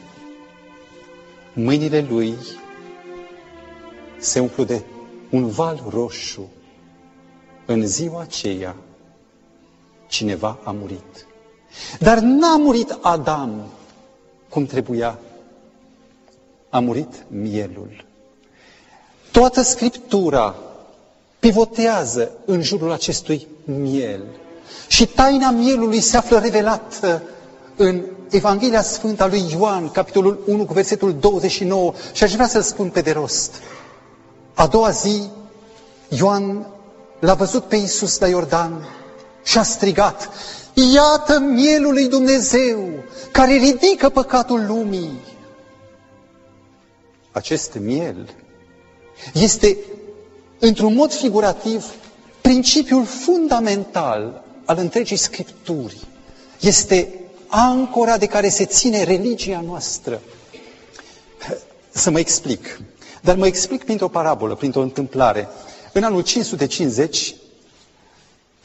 mâinile 1.52 2.06
lui 2.08 2.34
se 4.18 4.40
umplu 4.40 4.64
de 4.64 4.82
un 5.30 5.48
val 5.48 5.82
roșu. 5.88 6.50
În 7.66 7.86
ziua 7.86 8.20
aceea, 8.20 8.76
cineva 10.06 10.58
a 10.64 10.70
murit. 10.70 11.26
Dar 11.98 12.18
n-a 12.18 12.56
murit 12.56 12.98
Adam 13.02 13.68
cum 14.48 14.66
trebuia. 14.66 15.18
A 16.74 16.80
murit 16.80 17.24
mielul. 17.28 18.04
Toată 19.30 19.62
Scriptura 19.62 20.54
pivotează 21.38 22.30
în 22.44 22.62
jurul 22.62 22.92
acestui 22.92 23.46
miel. 23.64 24.22
Și 24.88 25.06
taina 25.06 25.50
mielului 25.50 26.00
se 26.00 26.16
află 26.16 26.38
revelată 26.38 27.22
în 27.76 28.02
Evanghelia 28.30 28.82
Sfântă 28.82 29.22
a 29.22 29.26
lui 29.26 29.44
Ioan, 29.50 29.90
capitolul 29.90 30.42
1 30.46 30.64
cu 30.64 30.72
versetul 30.72 31.14
29 31.20 31.92
și 32.12 32.22
aș 32.22 32.32
vrea 32.32 32.46
să-l 32.46 32.62
spun 32.62 32.88
pe 32.88 33.00
de 33.00 33.10
rost. 33.10 33.54
A 34.54 34.66
doua 34.66 34.90
zi, 34.90 35.22
Ioan 36.08 36.66
l-a 37.18 37.34
văzut 37.34 37.64
pe 37.64 37.76
Iisus 37.76 38.18
la 38.18 38.28
Iordan 38.28 38.88
și 39.44 39.58
a 39.58 39.62
strigat, 39.62 40.30
Iată 40.94 41.38
mielul 41.38 41.92
lui 41.92 42.08
Dumnezeu 42.08 42.78
care 43.32 43.52
ridică 43.52 44.08
păcatul 44.08 44.64
lumii. 44.66 45.32
Acest 47.34 47.74
miel 47.80 48.28
este, 49.32 49.76
într-un 50.58 50.94
mod 50.94 51.12
figurativ, 51.12 51.84
principiul 52.40 53.04
fundamental 53.04 54.44
al 54.64 54.78
întregii 54.78 55.16
Scripturi. 55.16 56.00
Este 56.60 57.08
ancora 57.46 58.18
de 58.18 58.26
care 58.26 58.48
se 58.48 58.64
ține 58.64 59.02
religia 59.02 59.60
noastră. 59.66 60.20
Să 61.90 62.10
mă 62.10 62.18
explic. 62.18 62.80
Dar 63.20 63.36
mă 63.36 63.46
explic 63.46 63.84
printr-o 63.84 64.08
parabolă, 64.08 64.54
printr-o 64.54 64.80
întâmplare. 64.80 65.48
În 65.92 66.02
anul 66.02 66.22
550, 66.22 67.34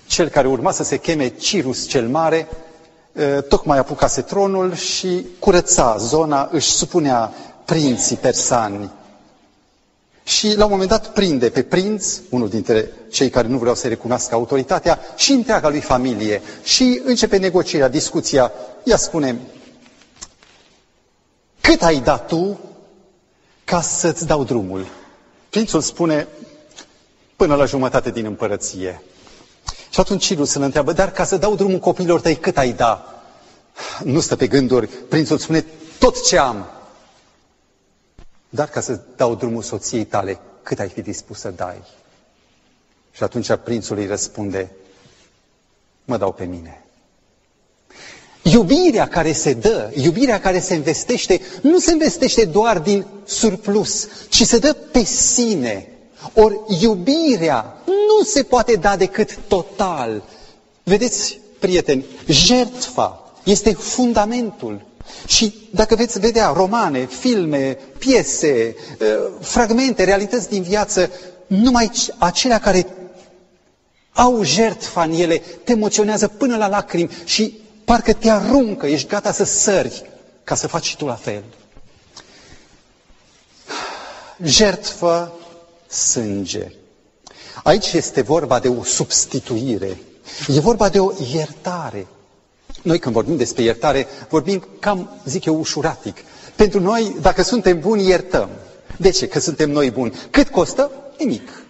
cel 0.08 0.28
care 0.30 0.48
urma 0.48 0.72
să 0.72 0.84
se 0.84 0.98
cheme 0.98 1.28
Cirus 1.30 1.88
cel 1.88 2.08
Mare, 2.08 2.48
tocmai 3.48 3.78
apucase 3.78 4.22
tronul 4.22 4.74
și 4.76 5.26
curăța 5.40 5.96
zona, 5.98 6.50
își 6.52 6.70
supunea 6.70 7.34
prinții 7.70 8.16
persani. 8.16 8.90
Și 10.24 10.56
la 10.58 10.64
un 10.66 10.72
moment 10.72 10.90
dat 10.90 11.14
prinde 11.14 11.50
pe 11.50 11.64
prinț, 11.64 12.20
unul 12.30 12.50
dintre 12.50 12.92
cei 13.12 13.30
care 13.30 13.48
nu 13.48 13.58
vreau 13.58 13.76
să 13.76 13.88
recunoască 13.88 14.36
autoritatea, 14.36 15.00
și 15.16 15.32
întreaga 15.32 15.70
lui 15.70 15.80
familie. 15.82 16.42
Și 16.64 17.02
începe 17.06 17.38
negocierea, 17.38 17.88
discuția. 17.88 18.52
Ea 18.84 18.98
spune, 18.98 19.40
cât 21.62 21.82
ai 21.84 22.00
dat 22.00 22.28
tu 22.28 22.60
ca 23.64 23.82
să-ți 23.82 24.26
dau 24.28 24.44
drumul. 24.44 24.86
Prințul 25.50 25.82
spune, 25.82 26.28
până 27.36 27.56
la 27.56 27.66
jumătate 27.66 28.12
din 28.12 28.26
împărăție. 28.26 29.02
Și 29.90 30.00
atunci 30.00 30.26
Cirus 30.26 30.54
îl 30.54 30.62
întreabă, 30.62 30.92
dar 30.94 31.12
ca 31.12 31.24
să 31.24 31.38
dau 31.38 31.56
drumul 31.56 31.80
copiilor 31.80 32.22
tăi, 32.22 32.36
cât 32.36 32.58
ai 32.58 32.72
da? 32.74 33.22
Nu 34.04 34.20
stă 34.20 34.36
pe 34.36 34.48
gânduri. 34.48 34.88
Prințul 34.88 35.38
spune, 35.38 35.66
tot 36.00 36.26
ce 36.26 36.38
am. 36.38 36.66
Dar 38.50 38.68
ca 38.70 38.79
să 38.82 39.00
dau 39.15 39.36
drumul 39.36 39.62
soției 39.62 40.06
tale, 40.06 40.39
cât 40.63 40.79
ai 40.79 40.89
fi 40.89 41.01
dispus 41.01 41.39
să 41.39 41.50
dai? 41.50 41.82
Și 43.12 43.24
atunci 43.24 43.51
prințul 43.63 43.98
îi 43.98 44.06
răspunde, 44.08 44.72
mă 46.06 46.18
dau 46.18 46.32
pe 46.32 46.46
mine. 46.46 46.84
Iubirea 48.44 49.08
care 49.08 49.32
se 49.32 49.53
dă, 49.53 49.91
iubirea 49.96 50.39
care 50.39 50.60
se 50.60 50.74
investește, 50.74 51.41
nu 51.62 51.79
se 51.79 51.91
investește 51.91 52.46
doar 52.46 52.79
din 52.79 53.06
surplus, 53.25 54.08
ci 54.29 54.44
se 54.44 54.58
dă 54.58 54.74
pe 54.74 55.03
sine. 55.03 55.88
Ori 56.34 56.60
iubirea 56.82 57.82
nu 57.86 58.24
se 58.25 58.44
poate 58.44 58.74
da 58.74 58.96
decât 58.96 59.38
total. 59.48 60.24
Vedeți, 60.84 61.39
prieteni, 61.60 62.06
jertfa 62.27 63.32
este 63.44 63.74
fundamentul. 63.74 64.82
Și 65.28 65.54
dacă 65.72 65.96
veți 65.96 66.20
vedea 66.20 66.51
romane, 66.56 67.06
filme, 67.06 67.78
piese, 67.98 68.75
ă, 69.01 69.30
fragmente, 69.42 70.04
realități 70.04 70.50
din 70.50 70.62
viață, 70.62 71.10
numai 71.48 71.92
acelea 72.18 72.60
care 72.60 72.88
au 74.13 74.44
jertfa 74.44 75.04
în 75.04 75.12
ele, 75.12 75.38
te 75.63 75.72
emoționează 75.72 76.28
până 76.28 76.58
la 76.58 76.68
lacrimi 76.68 77.10
și 77.25 77.58
parcă 77.86 78.13
te 78.13 78.30
aruncă, 78.30 78.86
ești 78.86 79.08
gata 79.08 79.32
să 79.32 79.44
sări 79.44 80.04
ca 80.44 80.56
să 80.56 80.68
faci 80.68 80.86
și 80.86 80.98
tu 80.98 81.06
la 81.06 81.16
fel. 81.16 81.44
Jertfă, 84.44 85.34
sânge. 85.88 86.72
Aici 87.63 87.92
este 87.94 88.22
vorba 88.22 88.60
de 88.60 88.68
o 88.68 88.84
substituire. 88.84 90.00
E 90.48 90.60
vorba 90.60 90.89
de 90.89 91.00
o 91.00 91.12
iertare. 91.34 92.08
Noi 92.82 93.00
când 93.00 93.14
vorbim 93.16 93.36
despre 93.38 93.64
iertare, 93.64 94.08
vorbim 94.30 94.68
cam, 94.80 95.20
zic 95.26 95.46
eu, 95.46 95.60
ușuratic. 95.60 96.18
Pentru 96.56 96.80
noi, 96.80 97.16
dacă 97.22 97.42
suntem 97.42 97.80
buni, 97.80 98.08
iertăm. 98.08 98.50
De 98.98 99.10
ce? 99.10 99.28
Că 99.28 99.40
suntem 99.40 99.72
noi 99.72 99.92
buni. 99.92 100.14
Cât 100.30 100.50
costă? 100.50 100.92
Nimic. 101.18 101.64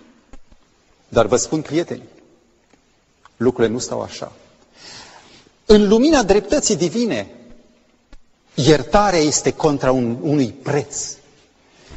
Dar 1.09 1.25
vă 1.25 1.35
spun, 1.35 1.61
prieteni, 1.61 2.03
lucrurile 3.37 3.73
nu 3.73 3.79
stau 3.79 4.01
așa. 4.01 4.31
În 5.65 5.87
lumina 5.87 6.23
dreptății 6.23 6.75
divine, 6.75 7.27
iertarea 8.53 9.19
este 9.19 9.51
contra 9.51 9.91
un, 9.91 10.17
unui 10.21 10.47
preț. 10.63 11.13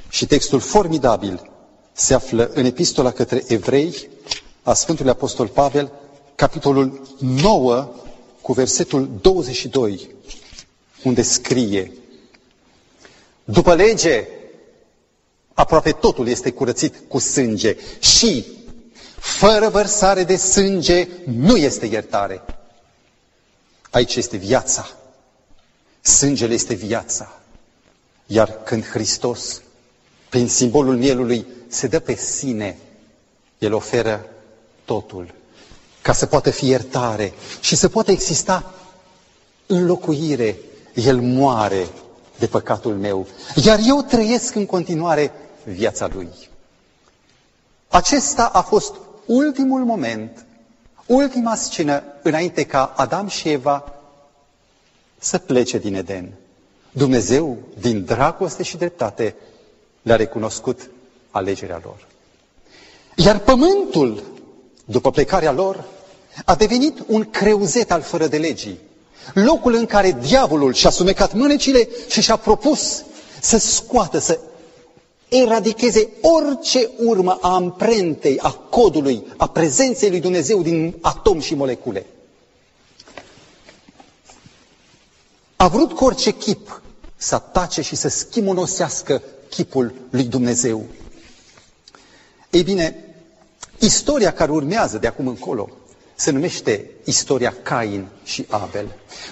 Și 0.08 0.26
textul 0.26 0.60
formidabil 0.60 1.50
se 1.92 2.14
află 2.14 2.50
în 2.54 2.64
epistola 2.64 3.10
către 3.10 3.42
evrei 3.46 4.08
a 4.62 4.72
Sfântului 4.74 5.10
Apostol 5.10 5.48
Pavel, 5.48 5.92
capitolul 6.34 7.02
9, 7.18 7.88
cu 8.42 8.52
versetul 8.52 9.10
22, 9.20 10.08
unde 11.02 11.22
scrie 11.22 11.92
După 13.44 13.74
lege, 13.74 14.28
aproape 15.54 15.92
totul 15.92 16.28
este 16.28 16.50
curățit 16.50 16.94
cu 17.08 17.18
sânge 17.18 17.76
și 18.00 18.46
fără 19.18 19.68
vărsare 19.68 20.24
de 20.24 20.36
sânge 20.36 21.08
nu 21.24 21.56
este 21.56 21.86
iertare. 21.86 22.42
Aici 23.90 24.14
este 24.14 24.36
viața. 24.36 24.90
Sângele 26.00 26.54
este 26.54 26.74
viața. 26.74 27.40
Iar 28.26 28.62
când 28.62 28.84
Hristos, 28.86 29.62
prin 30.28 30.48
simbolul 30.48 30.96
mielului, 30.96 31.46
se 31.68 31.86
dă 31.86 32.00
pe 32.00 32.14
sine, 32.14 32.78
El 33.58 33.72
oferă 33.74 34.26
totul 34.84 35.34
ca 36.02 36.12
să 36.12 36.26
poată 36.26 36.50
fi 36.50 36.66
iertare 36.66 37.32
și 37.60 37.76
să 37.76 37.88
poată 37.88 38.10
exista 38.10 38.72
înlocuire. 39.66 40.58
El 40.94 41.20
moare 41.20 41.86
de 42.38 42.46
păcatul 42.46 42.94
meu, 42.94 43.26
iar 43.64 43.78
eu 43.86 44.02
trăiesc 44.02 44.54
în 44.54 44.66
continuare 44.66 45.32
viața 45.64 46.08
Lui. 46.12 46.28
Acesta 47.88 48.46
a 48.46 48.62
fost 48.62 48.94
ultimul 49.26 49.84
moment, 49.84 50.44
ultima 51.06 51.54
scenă 51.54 52.02
înainte 52.22 52.64
ca 52.64 52.92
Adam 52.96 53.28
și 53.28 53.48
Eva 53.48 53.92
să 55.18 55.38
plece 55.38 55.78
din 55.78 55.94
Eden. 55.94 56.32
Dumnezeu, 56.90 57.58
din 57.78 58.04
dragoste 58.04 58.62
și 58.62 58.76
dreptate, 58.76 59.34
le-a 60.02 60.16
recunoscut 60.16 60.90
alegerea 61.30 61.80
lor. 61.84 62.06
Iar 63.16 63.38
pământul, 63.38 64.22
după 64.84 65.10
plecarea 65.10 65.52
lor, 65.52 65.84
a 66.44 66.54
devenit 66.54 67.04
un 67.06 67.30
creuzet 67.30 67.92
al 67.92 68.02
fără 68.02 68.26
de 68.26 68.36
legii. 68.36 68.78
Locul 69.34 69.74
în 69.74 69.86
care 69.86 70.16
diavolul 70.20 70.74
și-a 70.74 70.90
sumecat 70.90 71.34
mânecile 71.34 71.88
și 72.08 72.20
și-a 72.20 72.36
propus 72.36 73.04
să 73.40 73.58
scoată, 73.58 74.18
să 74.18 74.38
eradicheze 75.28 76.08
orice 76.20 76.90
urmă 76.98 77.38
a 77.40 77.54
amprentei, 77.54 78.38
a 78.38 78.50
codului, 78.50 79.26
a 79.36 79.48
prezenței 79.48 80.10
lui 80.10 80.20
Dumnezeu 80.20 80.62
din 80.62 80.94
atom 81.00 81.40
și 81.40 81.54
molecule. 81.54 82.06
A 85.56 85.68
vrut 85.68 85.92
cu 85.92 86.04
orice 86.04 86.30
chip 86.30 86.82
să 87.16 87.34
atace 87.34 87.82
și 87.82 87.96
să 87.96 88.08
schimonosească 88.08 89.22
chipul 89.48 89.94
lui 90.10 90.24
Dumnezeu. 90.24 90.84
Ei 92.50 92.62
bine, 92.62 93.14
istoria 93.78 94.32
care 94.32 94.50
urmează 94.50 94.98
de 94.98 95.06
acum 95.06 95.26
încolo 95.26 95.68
se 96.22 96.30
numește 96.30 96.90
istoria 97.04 97.54
Cain 97.62 98.06
și 98.24 98.46
Abel. 98.48 98.86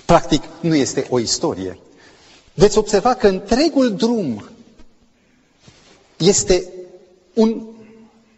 Practic, 0.05 0.42
nu 0.61 0.74
este 0.74 1.07
o 1.11 1.18
istorie. 1.18 1.79
Veți 2.55 2.79
observa 2.79 3.14
că 3.14 3.29
întregul 3.29 3.94
drum 3.94 4.48
este 6.16 6.68
un 7.35 7.62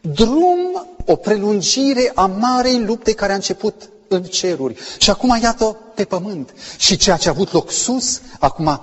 drum, 0.01 0.87
o 1.07 1.17
prelungire 1.17 2.13
a 2.15 2.27
marei 2.27 2.85
lupte 2.85 3.13
care 3.15 3.33
a 3.33 3.35
început 3.35 3.89
în 4.09 4.23
ceruri 4.23 4.77
și 4.99 5.11
acum 5.11 5.39
iată 5.43 5.77
pe 5.95 6.05
pământ. 6.05 6.55
Și 6.79 6.97
ceea 6.97 7.17
ce 7.17 7.29
a 7.29 7.31
avut 7.33 7.53
loc 7.53 7.71
sus, 7.71 8.21
acum 8.39 8.81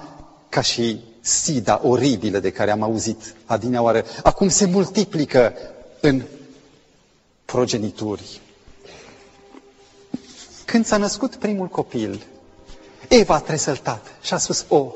ca 0.49 0.61
și 0.61 0.99
sida 1.21 1.81
oribilă 1.83 2.39
de 2.39 2.51
care 2.51 2.71
am 2.71 2.81
auzit 2.81 3.35
adineoară, 3.45 4.05
acum 4.23 4.49
se 4.49 4.65
multiplică 4.65 5.53
în 6.01 6.21
progenituri. 7.45 8.41
Când 10.69 10.85
s-a 10.85 10.97
născut 10.97 11.35
primul 11.35 11.67
copil, 11.67 12.25
Eva 13.07 13.33
a 13.33 13.39
tresăltat 13.39 14.05
și 14.21 14.33
a 14.33 14.37
spus, 14.37 14.65
o, 14.67 14.75
oh, 14.75 14.93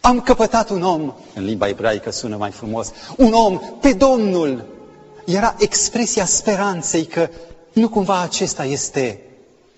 am 0.00 0.20
căpătat 0.20 0.70
un 0.70 0.82
om, 0.82 1.14
în 1.34 1.44
limba 1.44 1.68
ebraică 1.68 2.10
sună 2.10 2.36
mai 2.36 2.50
frumos, 2.50 2.92
un 3.16 3.32
om 3.32 3.60
pe 3.80 3.92
Domnul. 3.92 4.64
Era 5.24 5.54
expresia 5.58 6.24
speranței 6.24 7.04
că 7.04 7.28
nu 7.72 7.88
cumva 7.88 8.20
acesta 8.20 8.64
este 8.64 9.20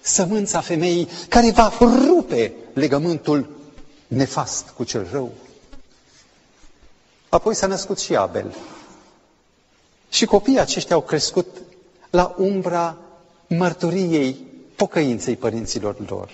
sămânța 0.00 0.60
femeii 0.60 1.08
care 1.28 1.50
va 1.50 1.72
rupe 1.80 2.52
legământul 2.72 3.56
nefast 4.06 4.68
cu 4.76 4.84
cel 4.84 5.08
rău. 5.12 5.30
Apoi 7.28 7.54
s-a 7.54 7.66
născut 7.66 7.98
și 7.98 8.16
Abel. 8.16 8.56
Și 10.08 10.26
copiii 10.26 10.60
aceștia 10.60 10.94
au 10.94 11.02
crescut 11.02 11.46
la 12.10 12.34
umbra 12.38 12.98
mărturiei 13.48 14.36
pocăinței 14.76 15.36
părinților 15.36 15.96
lor. 16.08 16.30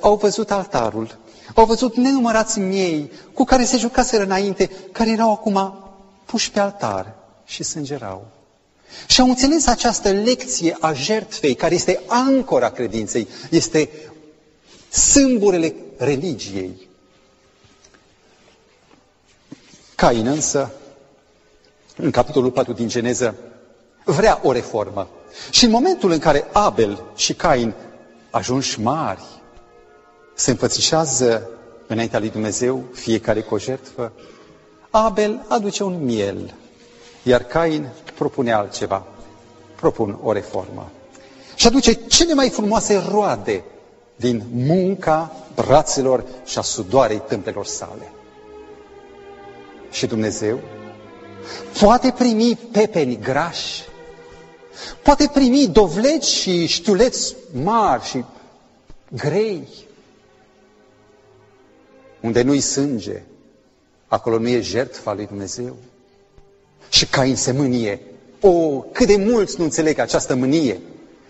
Au 0.00 0.16
văzut 0.16 0.50
altarul, 0.50 1.18
au 1.54 1.64
văzut 1.64 1.96
nenumărați 1.96 2.58
miei 2.58 3.10
cu 3.32 3.44
care 3.44 3.64
se 3.64 3.76
jucaseră 3.76 4.22
înainte, 4.22 4.70
care 4.92 5.10
erau 5.10 5.32
acum 5.32 5.84
puși 6.24 6.50
pe 6.50 6.60
altar 6.60 7.14
și 7.44 7.62
sângerau. 7.62 8.26
Și 9.06 9.20
au 9.20 9.28
înțeles 9.28 9.66
această 9.66 10.10
lecție 10.12 10.76
a 10.80 10.92
jertfei, 10.92 11.54
care 11.54 11.74
este 11.74 12.00
ancora 12.06 12.70
credinței, 12.70 13.28
este 13.50 13.90
sâmburele 14.88 15.74
religiei. 15.96 16.88
Cain 19.94 20.26
însă, 20.26 20.70
în 21.96 22.10
capitolul 22.10 22.50
4 22.50 22.72
din 22.72 22.88
Geneză, 22.88 23.34
vrea 24.04 24.40
o 24.42 24.52
reformă. 24.52 25.08
Și 25.50 25.64
în 25.64 25.70
momentul 25.70 26.10
în 26.10 26.18
care 26.18 26.48
Abel 26.52 27.02
și 27.16 27.34
Cain 27.34 27.74
ajunși 28.30 28.80
mari, 28.80 29.22
se 30.34 30.50
înfățișează 30.50 31.48
înaintea 31.86 32.18
lui 32.18 32.30
Dumnezeu, 32.30 32.84
fiecare 32.92 33.40
cu 33.40 33.54
o 33.54 33.58
jertfă, 33.58 34.12
Abel 34.90 35.44
aduce 35.48 35.82
un 35.82 36.04
miel, 36.04 36.54
iar 37.22 37.42
Cain 37.42 37.88
propune 38.14 38.52
altceva. 38.52 39.04
Propun 39.74 40.18
o 40.22 40.32
reformă. 40.32 40.90
Și 41.54 41.66
aduce 41.66 41.92
cele 41.92 42.34
mai 42.34 42.48
frumoase 42.48 43.04
roade 43.08 43.64
din 44.16 44.42
munca 44.52 45.32
brațelor 45.54 46.24
și 46.44 46.58
a 46.58 46.62
sudoarei 46.62 47.22
tâmplelor 47.28 47.66
sale. 47.66 48.12
și 49.90 50.06
Dumnezeu? 50.06 50.60
Poate 51.80 52.14
primi 52.18 52.58
pepeni 52.72 53.18
grași? 53.18 53.89
Poate 55.02 55.30
primi 55.32 55.68
dovleci 55.68 56.24
și 56.24 56.66
știuleți 56.66 57.34
mari 57.52 58.04
și 58.04 58.24
grei? 59.10 59.68
Unde 62.20 62.42
nu-i 62.42 62.60
sânge, 62.60 63.22
acolo 64.06 64.38
nu 64.38 64.48
e 64.48 64.60
jertfa 64.60 65.12
lui 65.12 65.26
Dumnezeu. 65.26 65.76
Și 66.88 67.06
Cain 67.06 67.36
se 67.36 67.52
mânie. 67.52 68.00
O, 68.40 68.80
cât 68.80 69.06
de 69.06 69.16
mulți 69.16 69.58
nu 69.58 69.64
înțeleg 69.64 69.98
această 69.98 70.34
mânie 70.34 70.80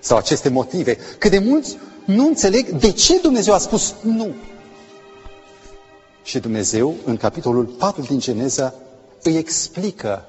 sau 0.01 0.17
aceste 0.17 0.49
motive. 0.49 0.99
Cât 1.19 1.31
de 1.31 1.39
mulți 1.39 1.77
nu 2.05 2.27
înțeleg 2.27 2.69
de 2.69 2.93
ce 2.93 3.19
Dumnezeu 3.21 3.55
a 3.55 3.59
spus 3.59 3.95
nu. 4.03 4.35
Și 6.23 6.39
Dumnezeu, 6.39 6.95
în 7.05 7.17
capitolul 7.17 7.65
4 7.65 8.03
din 8.03 8.19
Geneza, 8.19 8.75
îi 9.23 9.37
explică 9.37 10.25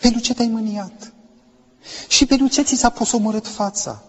pentru 0.00 0.20
ce 0.20 0.34
te-ai 0.34 0.48
mâniat 0.48 1.12
și 2.08 2.26
pentru 2.26 2.46
ce 2.46 2.62
ți 2.62 2.74
s-a 2.76 2.88
pus 2.88 3.12
omorât 3.12 3.46
fața. 3.46 4.02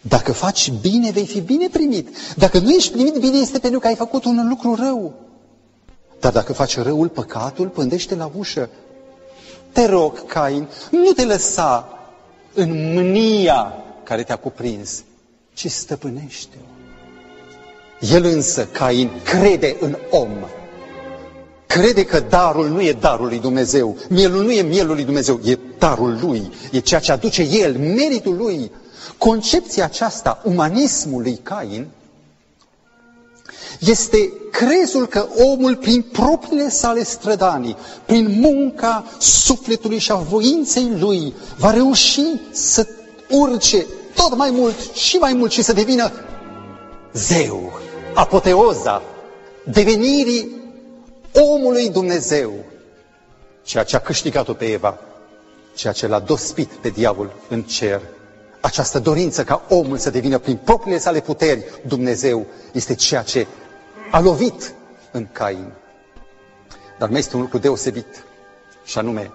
Dacă 0.00 0.32
faci 0.32 0.70
bine, 0.80 1.10
vei 1.10 1.26
fi 1.26 1.40
bine 1.40 1.68
primit. 1.68 2.08
Dacă 2.36 2.58
nu 2.58 2.70
ești 2.70 2.92
primit 2.92 3.18
bine, 3.18 3.36
este 3.38 3.58
pentru 3.58 3.80
că 3.80 3.86
ai 3.86 3.94
făcut 3.94 4.24
un 4.24 4.48
lucru 4.48 4.74
rău. 4.74 5.14
Dar 6.20 6.32
dacă 6.32 6.52
faci 6.52 6.78
răul, 6.78 7.08
păcatul 7.08 7.68
pândește 7.68 8.14
la 8.14 8.30
ușă. 8.36 8.68
Te 9.72 9.86
rog, 9.86 10.26
Cain, 10.26 10.68
nu 10.90 11.12
te 11.12 11.24
lăsa 11.24 11.98
în 12.54 12.92
mânia 12.94 13.72
care 14.02 14.22
te-a 14.22 14.36
cuprins, 14.36 15.02
ci 15.54 15.70
stăpânește-o. 15.70 16.64
El 18.00 18.24
însă, 18.24 18.66
Cain, 18.66 19.10
crede 19.24 19.76
în 19.80 19.96
om. 20.10 20.30
Crede 21.66 22.04
că 22.04 22.20
darul 22.20 22.68
nu 22.68 22.82
e 22.82 22.92
darul 22.92 23.26
lui 23.26 23.38
Dumnezeu, 23.38 23.96
mielul 24.08 24.42
nu 24.44 24.50
e 24.50 24.62
mielul 24.62 24.94
lui 24.94 25.04
Dumnezeu, 25.04 25.40
e 25.44 25.58
darul 25.78 26.18
lui, 26.22 26.52
e 26.72 26.78
ceea 26.78 27.00
ce 27.00 27.12
aduce 27.12 27.42
el, 27.42 27.78
meritul 27.78 28.36
lui. 28.36 28.70
Concepția 29.18 29.84
aceasta, 29.84 30.40
umanismul 30.44 31.22
lui 31.22 31.40
Cain, 31.42 31.86
este 33.80 34.32
crezul 34.50 35.06
că 35.06 35.28
omul, 35.38 35.76
prin 35.76 36.02
propriile 36.02 36.68
sale 36.68 37.04
strădanii, 37.04 37.76
prin 38.04 38.40
munca 38.40 39.04
sufletului 39.18 39.98
și 39.98 40.12
a 40.12 40.16
voinței 40.16 40.96
lui, 40.98 41.34
va 41.58 41.70
reuși 41.70 42.22
să 42.50 42.86
urce 43.30 43.86
tot 44.14 44.36
mai 44.36 44.50
mult 44.50 44.74
și 44.94 45.16
mai 45.16 45.32
mult 45.32 45.50
și 45.50 45.62
să 45.62 45.72
devină 45.72 46.12
zeu, 47.12 47.72
apoteoza 48.14 49.02
devenirii 49.64 50.56
omului 51.32 51.90
Dumnezeu, 51.90 52.52
ceea 53.62 53.84
ce 53.84 53.96
a 53.96 54.00
câștigat-o 54.00 54.52
pe 54.52 54.64
Eva, 54.64 54.98
ceea 55.76 55.92
ce 55.92 56.06
l-a 56.06 56.20
dospit 56.20 56.68
pe 56.72 56.88
diavol 56.88 57.32
în 57.48 57.62
cer. 57.62 58.00
Această 58.60 58.98
dorință 58.98 59.44
ca 59.44 59.62
omul 59.68 59.98
să 59.98 60.10
devină 60.10 60.38
prin 60.38 60.56
propriile 60.56 60.98
sale 60.98 61.20
puteri 61.20 61.64
Dumnezeu 61.86 62.46
este 62.72 62.94
ceea 62.94 63.22
ce 63.22 63.46
a 64.10 64.20
lovit 64.20 64.74
în 65.10 65.26
Cain. 65.32 65.72
Dar 66.98 67.08
mai 67.08 67.18
este 67.18 67.36
un 67.36 67.42
lucru 67.42 67.58
deosebit, 67.58 68.24
și 68.84 68.98
anume, 68.98 69.30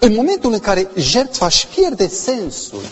în 0.00 0.14
momentul 0.14 0.52
în 0.52 0.58
care 0.58 0.88
jertfa 0.96 1.46
își 1.46 1.66
pierde 1.66 2.08
sensul, 2.08 2.82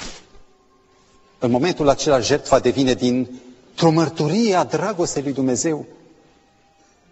în 1.38 1.50
momentul 1.50 1.88
acela 1.88 2.18
jertfa 2.20 2.58
devine 2.58 2.94
dintr-o 2.94 3.90
mărturie 3.90 4.54
a 4.54 4.64
dragostei 4.64 5.22
lui 5.22 5.32
Dumnezeu, 5.32 5.86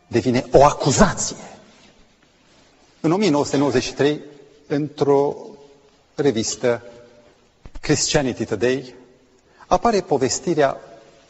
devine 0.07 0.45
o 0.53 0.65
acuzație. 0.65 1.37
În 3.01 3.13
1993, 3.13 4.21
într-o 4.71 5.37
revistă 6.15 6.83
Christianity 7.81 8.45
Today, 8.45 8.95
apare 9.67 10.01
povestirea 10.01 10.77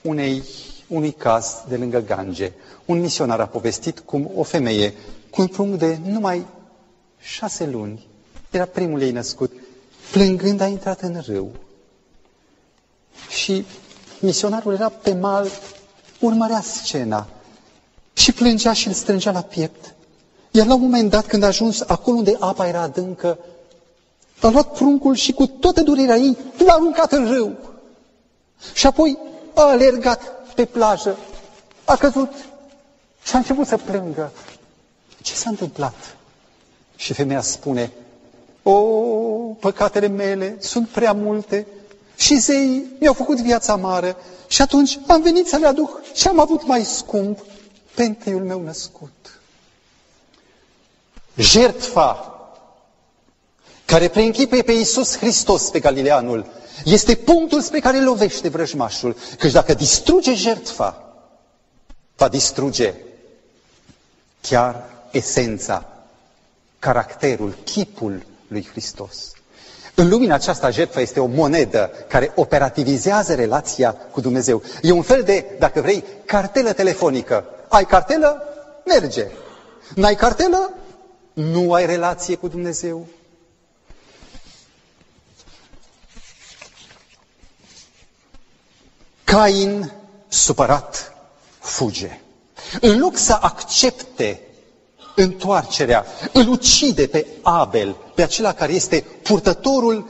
unei 0.02 0.42
unui 0.88 1.12
caz 1.12 1.54
de 1.68 1.76
lângă 1.76 2.00
Gange. 2.00 2.52
Un 2.84 3.00
misionar 3.00 3.40
a 3.40 3.46
povestit 3.46 3.98
cum 3.98 4.30
o 4.34 4.42
femeie 4.42 4.94
cu 5.30 5.40
un 5.40 5.46
prunc 5.46 5.78
de 5.78 5.98
numai 6.04 6.46
șase 7.20 7.66
luni, 7.66 8.06
era 8.50 8.64
primul 8.64 9.00
ei 9.02 9.10
născut, 9.10 9.52
plângând 10.12 10.60
a 10.60 10.66
intrat 10.66 11.00
în 11.00 11.20
râu. 11.26 11.50
Și 13.28 13.64
misionarul 14.20 14.72
era 14.74 14.88
pe 14.88 15.14
mal, 15.14 15.48
urmărea 16.20 16.60
scena 16.60 17.26
și 18.12 18.32
plângea 18.32 18.72
și 18.72 18.86
îl 18.86 18.92
strângea 18.92 19.30
la 19.30 19.42
piept. 19.42 19.94
Iar 20.50 20.66
la 20.66 20.74
un 20.74 20.80
moment 20.80 21.10
dat, 21.10 21.26
când 21.26 21.42
a 21.42 21.46
ajuns 21.46 21.80
acolo 21.80 22.16
unde 22.16 22.36
apa 22.40 22.66
era 22.66 22.80
adâncă, 22.80 23.38
a 24.40 24.48
luat 24.48 24.72
pruncul 24.72 25.14
și 25.14 25.32
cu 25.32 25.46
toată 25.46 25.82
durerea 25.82 26.16
ei 26.16 26.36
l-a 26.58 26.72
aruncat 26.72 27.12
în 27.12 27.32
râu. 27.32 27.56
Și 28.72 28.86
apoi 28.86 29.18
a 29.54 29.62
alergat 29.62 30.22
pe 30.54 30.64
plajă, 30.64 31.16
a 31.84 31.96
căzut 31.96 32.32
și 33.22 33.34
a 33.34 33.38
început 33.38 33.66
să 33.66 33.76
plângă. 33.76 34.32
Ce 35.22 35.34
s-a 35.34 35.50
întâmplat? 35.50 36.16
Și 36.96 37.12
femeia 37.12 37.40
spune, 37.40 37.92
o, 38.62 38.72
păcatele 39.60 40.06
mele 40.06 40.56
sunt 40.60 40.88
prea 40.88 41.12
multe 41.12 41.66
și 42.16 42.38
zeii 42.38 42.86
mi-au 43.00 43.12
făcut 43.12 43.40
viața 43.40 43.76
mare 43.76 44.16
și 44.48 44.62
atunci 44.62 44.98
am 45.06 45.22
venit 45.22 45.46
să 45.46 45.56
le 45.56 45.66
aduc 45.66 46.00
și 46.14 46.28
am 46.28 46.40
avut 46.40 46.66
mai 46.66 46.84
scump 46.84 47.38
pe 47.94 48.04
întâiul 48.04 48.42
meu 48.42 48.62
născut. 48.62 49.39
Jertfa 51.40 52.24
care 53.84 54.08
preînchipuie 54.08 54.62
pe 54.62 54.72
Iisus 54.72 55.16
Hristos 55.16 55.70
pe 55.70 55.78
Galileanul 55.78 56.46
este 56.84 57.14
punctul 57.14 57.60
spre 57.60 57.78
care 57.80 58.00
lovește 58.00 58.48
vrăjmașul. 58.48 59.16
Căci 59.38 59.52
dacă 59.52 59.74
distruge 59.74 60.34
jertfa, 60.34 61.14
va 62.16 62.28
distruge 62.28 62.94
chiar 64.40 64.84
esența, 65.10 65.84
caracterul, 66.78 67.56
chipul 67.64 68.22
lui 68.48 68.66
Hristos. 68.70 69.32
În 69.94 70.08
lumina 70.08 70.34
aceasta, 70.34 70.70
jertfa 70.70 71.00
este 71.00 71.20
o 71.20 71.26
monedă 71.26 71.90
care 72.08 72.32
operativizează 72.34 73.34
relația 73.34 73.92
cu 73.92 74.20
Dumnezeu. 74.20 74.62
E 74.82 74.92
un 74.92 75.02
fel 75.02 75.22
de, 75.22 75.44
dacă 75.58 75.80
vrei, 75.80 76.04
cartelă 76.24 76.72
telefonică. 76.72 77.44
Ai 77.68 77.84
cartelă? 77.84 78.42
Merge. 78.84 79.26
N-ai 79.94 80.14
cartelă? 80.14 80.72
Nu 81.32 81.72
ai 81.72 81.86
relație 81.86 82.34
cu 82.36 82.48
Dumnezeu. 82.48 83.06
Cain, 89.24 89.92
supărat, 90.28 91.14
fuge. 91.58 92.20
În 92.80 92.98
loc 92.98 93.16
să 93.16 93.38
accepte 93.40 94.40
întoarcerea, 95.14 96.06
îl 96.32 96.48
ucide 96.48 97.06
pe 97.06 97.26
Abel, 97.42 97.96
pe 98.14 98.22
acela 98.22 98.52
care 98.54 98.72
este 98.72 99.04
purtătorul 99.22 100.08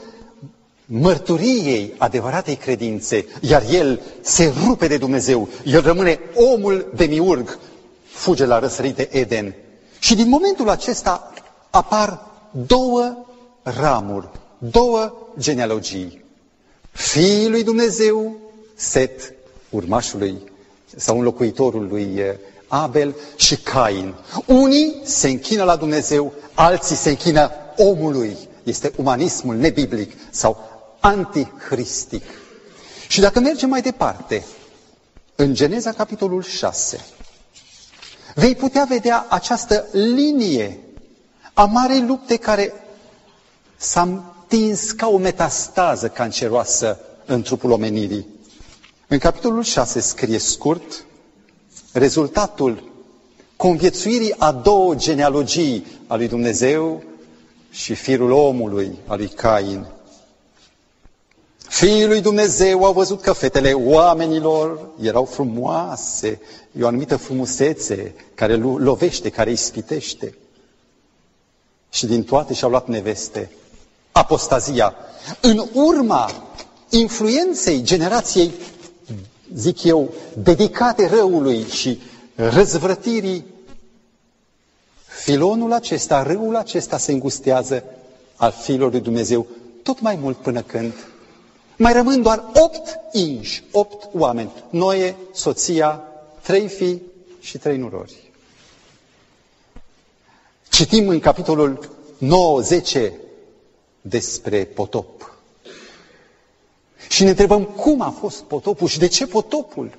mărturiei 0.85 1.93
adevăratei 1.97 2.55
credințe, 2.55 3.25
iar 3.41 3.63
el 3.71 4.01
se 4.21 4.53
rupe 4.65 4.87
de 4.87 4.97
Dumnezeu, 4.97 5.47
el 5.65 5.81
rămâne 5.81 6.19
omul 6.35 6.91
de 6.95 7.05
miurg, 7.05 7.59
fuge 8.05 8.45
la 8.45 8.59
răsărite 8.59 9.17
Eden. 9.17 9.55
Și 10.01 10.15
din 10.15 10.29
momentul 10.29 10.69
acesta 10.69 11.33
apar 11.69 12.25
două 12.67 13.17
ramuri, 13.63 14.29
două 14.57 15.13
genealogii. 15.39 16.23
Fiii 16.91 17.49
lui 17.49 17.63
Dumnezeu 17.63 18.35
Set, 18.75 19.33
urmașului 19.69 20.37
sau 20.95 21.17
înlocuitorul 21.17 21.87
lui 21.87 22.13
eh, 22.17 22.35
Abel 22.67 23.15
și 23.35 23.55
Cain. 23.57 24.13
Unii 24.45 25.01
se 25.03 25.29
închină 25.29 25.63
la 25.63 25.75
Dumnezeu, 25.75 26.33
alții 26.53 26.95
se 26.95 27.09
închină 27.09 27.51
omului. 27.77 28.37
Este 28.63 28.91
umanismul 28.97 29.55
nebiblic 29.55 30.11
sau 30.29 30.57
antihristic. 30.99 32.23
Și 33.07 33.19
dacă 33.19 33.39
mergem 33.39 33.69
mai 33.69 33.81
departe, 33.81 34.45
în 35.35 35.53
Geneza 35.53 35.91
capitolul 35.91 36.43
6, 36.43 37.05
vei 38.35 38.55
putea 38.55 38.85
vedea 38.89 39.25
această 39.29 39.85
linie 39.91 40.79
a 41.53 41.63
marei 41.65 42.01
lupte 42.07 42.35
care 42.37 42.73
s-a 43.77 44.01
întins 44.01 44.91
ca 44.91 45.07
o 45.07 45.17
metastază 45.17 46.07
canceroasă 46.07 46.99
în 47.25 47.41
trupul 47.41 47.71
omenirii. 47.71 48.25
În 49.07 49.17
capitolul 49.17 49.63
6 49.63 49.99
scrie 49.99 50.37
scurt 50.37 51.05
rezultatul 51.93 52.91
conviețuirii 53.55 54.35
a 54.37 54.51
două 54.51 54.95
genealogii 54.95 55.85
a 56.07 56.15
lui 56.15 56.27
Dumnezeu 56.27 57.03
și 57.69 57.93
firul 57.93 58.31
omului, 58.31 58.97
a 59.07 59.15
lui 59.15 59.27
Cain. 59.27 59.85
Fiii 61.71 62.05
lui 62.07 62.21
Dumnezeu 62.21 62.83
au 62.83 62.93
văzut 62.93 63.21
că 63.21 63.33
fetele 63.33 63.73
oamenilor 63.73 64.89
erau 65.01 65.25
frumoase, 65.25 66.41
e 66.79 66.83
o 66.83 66.87
anumită 66.87 67.15
frumusețe 67.17 68.13
care 68.35 68.55
lovește, 68.55 69.29
care 69.29 69.51
ispitește. 69.51 70.37
Și 71.89 72.05
din 72.05 72.23
toate 72.23 72.53
și-au 72.53 72.69
luat 72.69 72.87
neveste. 72.87 73.51
Apostazia. 74.11 74.95
În 75.41 75.65
urma 75.73 76.31
influenței 76.89 77.81
generației, 77.81 78.51
zic 79.55 79.83
eu, 79.83 80.13
dedicate 80.37 81.07
răului 81.07 81.65
și 81.65 82.01
răzvrătirii, 82.35 83.45
filonul 85.23 85.73
acesta, 85.73 86.23
râul 86.23 86.55
acesta 86.55 86.97
se 86.97 87.11
îngustează 87.11 87.83
al 88.35 88.51
fiilor 88.61 88.91
lui 88.91 89.01
Dumnezeu 89.01 89.47
tot 89.83 89.99
mai 89.99 90.15
mult 90.21 90.37
până 90.37 90.61
când 90.61 90.93
mai 91.81 91.93
rămân 91.93 92.21
doar 92.21 92.43
opt 92.53 92.99
inși, 93.11 93.63
opt 93.71 94.09
oameni. 94.13 94.51
Noe, 94.69 95.15
soția, 95.33 96.01
trei 96.41 96.67
fii 96.67 97.01
și 97.39 97.57
trei 97.57 97.77
nurori. 97.77 98.31
Citim 100.69 101.07
în 101.07 101.19
capitolul 101.19 101.89
9-10 103.07 103.11
despre 104.01 104.65
potop. 104.65 105.35
Și 107.09 107.23
ne 107.23 107.29
întrebăm 107.29 107.63
cum 107.63 108.01
a 108.01 108.09
fost 108.19 108.41
potopul 108.43 108.87
și 108.87 108.99
de 108.99 109.07
ce 109.07 109.27
potopul. 109.27 109.97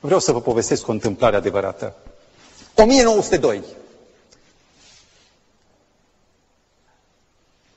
Vreau 0.00 0.20
să 0.20 0.32
vă 0.32 0.40
povestesc 0.40 0.88
o 0.88 0.92
întâmplare 0.92 1.36
adevărată. 1.36 1.94
1902. 2.74 3.62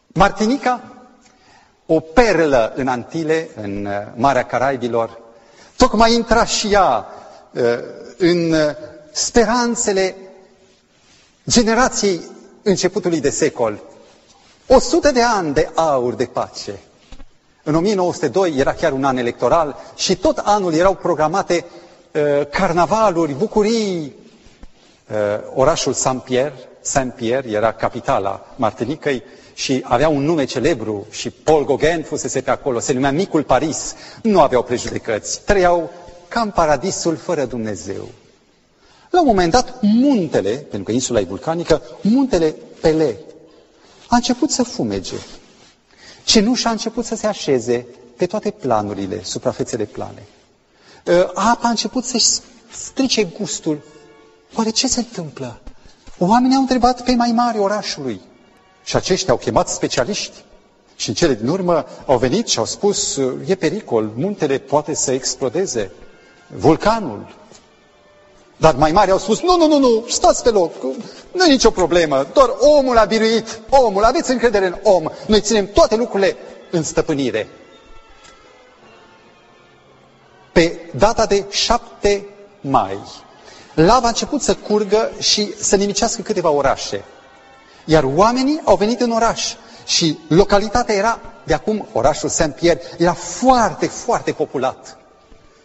Martinica 0.08 0.95
o 1.86 2.00
perlă 2.00 2.74
în 2.76 2.88
Antile, 2.88 3.50
în 3.62 3.86
uh, 3.86 3.94
Marea 4.16 4.46
Caraibilor, 4.46 5.20
tocmai 5.78 6.14
intra 6.14 6.46
și 6.46 6.68
ea 6.72 7.06
uh, 7.52 7.62
în 8.18 8.52
uh, 8.52 8.60
speranțele 9.12 10.16
generației 11.50 12.22
începutului 12.64 13.20
de 13.20 13.30
secol. 13.30 13.80
O 14.68 14.80
sută 14.80 15.12
de 15.12 15.22
ani 15.22 15.54
de 15.54 15.70
aur 15.76 16.14
de 16.14 16.26
pace. 16.26 16.80
În 17.64 17.76
1902 17.76 18.54
era 18.58 18.74
chiar 18.74 18.92
un 18.92 19.04
an 19.04 19.18
electoral 19.18 19.76
și 19.96 20.16
tot 20.16 20.38
anul 20.38 20.74
erau 20.74 20.96
programate 20.96 21.66
uh, 22.12 22.48
carnavaluri, 22.52 23.34
bucurii. 23.34 24.14
Uh, 25.12 25.16
orașul 25.54 25.94
Saint-Pierre, 25.94 26.54
Saint-Pierre 26.82 27.50
era 27.50 27.72
capitala 27.72 28.46
Martinicăi, 28.56 29.24
și 29.56 29.82
avea 29.84 30.10
un 30.10 30.24
nume 30.24 30.46
celebru 30.46 31.06
și 31.10 31.30
Paul 31.30 31.66
Gauguin 31.66 32.04
fusese 32.04 32.42
pe 32.42 32.50
acolo, 32.50 32.80
se 32.80 32.94
numea 32.94 33.12
Micul 33.12 33.44
Paris, 33.44 33.96
nu 34.22 34.42
aveau 34.42 34.64
prejudecăți, 34.64 35.42
trăiau 35.46 35.92
ca 36.28 36.42
în 36.42 36.50
paradisul 36.50 37.16
fără 37.16 37.46
Dumnezeu. 37.46 38.08
La 39.10 39.20
un 39.22 39.28
moment 39.28 39.52
dat, 39.52 39.78
muntele, 39.82 40.50
pentru 40.50 40.84
că 40.84 40.92
insula 40.92 41.20
e 41.20 41.24
vulcanică, 41.24 41.82
muntele 42.02 42.56
Pele 42.82 43.20
a 44.08 44.16
început 44.16 44.52
să 44.52 44.64
fumege. 44.64 45.16
Cenușa 46.24 46.70
a 46.70 46.72
început 46.72 47.06
să 47.06 47.16
se 47.16 47.28
așeze 47.28 47.86
pe 48.18 48.26
toate 48.26 48.52
planurile, 48.52 49.24
suprafețele 49.24 49.84
plane. 49.84 50.24
Ă, 51.08 51.32
apa 51.34 51.68
a 51.68 51.70
început 51.70 52.04
să-și 52.06 52.26
strice 52.72 53.24
gustul. 53.24 53.82
Oare 54.56 54.70
ce 54.70 54.88
se 54.88 55.00
întâmplă? 55.00 55.60
Oamenii 56.18 56.56
au 56.56 56.62
întrebat 56.62 57.04
pe 57.04 57.16
mai 57.16 57.32
mari 57.32 57.58
orașului. 57.58 58.22
Și 58.86 58.96
aceștia 58.96 59.34
au 59.34 59.40
chemat 59.40 59.70
specialiști. 59.70 60.44
Și 60.96 61.10
în 61.10 61.16
cele 61.16 61.34
din 61.34 61.48
urmă 61.48 61.86
au 62.06 62.18
venit 62.18 62.48
și 62.48 62.60
au 62.60 62.66
spus, 62.66 63.20
e 63.46 63.56
pericol, 63.56 64.12
muntele 64.16 64.58
poate 64.58 64.94
să 64.94 65.12
explodeze, 65.12 65.92
vulcanul. 66.48 67.36
Dar 68.58 68.76
mai 68.76 68.92
mari 68.92 69.12
au 69.12 69.18
spus, 69.18 69.42
nu, 69.42 69.58
nu, 69.58 69.68
nu, 69.68 69.78
nu, 69.80 70.06
stați 70.10 70.44
pe 70.44 70.50
loc, 70.50 70.84
nu 71.32 71.46
e 71.46 71.52
nicio 71.52 71.70
problemă, 71.72 72.28
doar 72.34 72.50
omul 72.60 72.98
a 72.98 73.06
biruit, 73.06 73.60
omul, 73.70 74.04
aveți 74.04 74.32
încredere 74.32 74.66
în 74.66 74.76
om, 74.84 75.04
noi 75.28 75.42
ținem 75.42 75.68
toate 75.72 75.96
lucrurile 75.96 76.38
în 76.72 76.84
stăpânire. 76.84 77.48
Pe 80.52 80.80
data 80.98 81.26
de 81.26 81.46
7 81.50 82.28
mai, 82.62 83.00
lava 83.74 84.06
a 84.06 84.08
început 84.08 84.42
să 84.42 84.56
curgă 84.56 85.12
și 85.20 85.54
să 85.64 85.76
nimicească 85.76 86.22
câteva 86.22 86.50
orașe. 86.50 87.04
Iar 87.86 88.04
oamenii 88.16 88.62
au 88.64 88.76
venit 88.76 89.02
în 89.02 89.12
oraș 89.12 89.54
și 89.86 90.20
localitatea 90.28 90.96
era, 90.96 91.20
de 91.44 91.54
acum 91.54 91.88
orașul 91.92 92.30
Saint-Pierre, 92.30 92.82
era 92.98 93.14
foarte, 93.14 93.88
foarte 93.88 94.32
populat. 94.32 94.98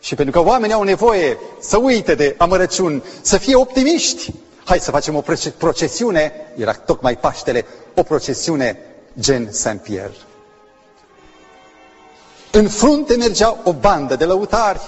Și 0.01 0.15
pentru 0.15 0.43
că 0.43 0.49
oamenii 0.49 0.75
au 0.75 0.83
nevoie 0.83 1.39
să 1.61 1.77
uite 1.77 2.15
de 2.15 2.35
amărăciuni, 2.39 3.03
să 3.21 3.39
fie 3.39 3.55
optimiști, 3.55 4.33
hai 4.65 4.81
să 4.81 4.91
facem 4.91 5.17
o 5.17 5.23
procesiune, 5.59 6.33
era 6.57 6.73
tocmai 6.73 7.17
Paștele, 7.17 7.65
o 7.95 8.03
procesiune 8.03 8.79
gen 9.21 9.53
Saint-Pierre. 9.53 10.15
În 12.53 12.69
frunte 12.69 13.17
mergea 13.17 13.57
o 13.65 13.73
bandă 13.73 14.17
de 14.17 14.25
lăutari, 14.25 14.81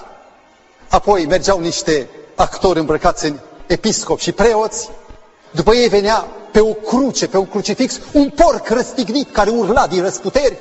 apoi 0.88 1.26
mergeau 1.26 1.60
niște 1.60 2.08
actori 2.34 2.78
îmbrăcați 2.78 3.26
în 3.26 3.38
episcop 3.66 4.18
și 4.18 4.32
preoți, 4.32 4.90
după 5.50 5.74
ei 5.74 5.88
venea 5.88 6.26
pe 6.52 6.60
o 6.60 6.72
cruce, 6.72 7.26
pe 7.26 7.36
un 7.36 7.46
crucifix, 7.46 8.00
un 8.12 8.30
porc 8.30 8.68
răstignit 8.68 9.32
care 9.32 9.50
urla 9.50 9.86
din 9.86 10.02
răsputeri. 10.02 10.58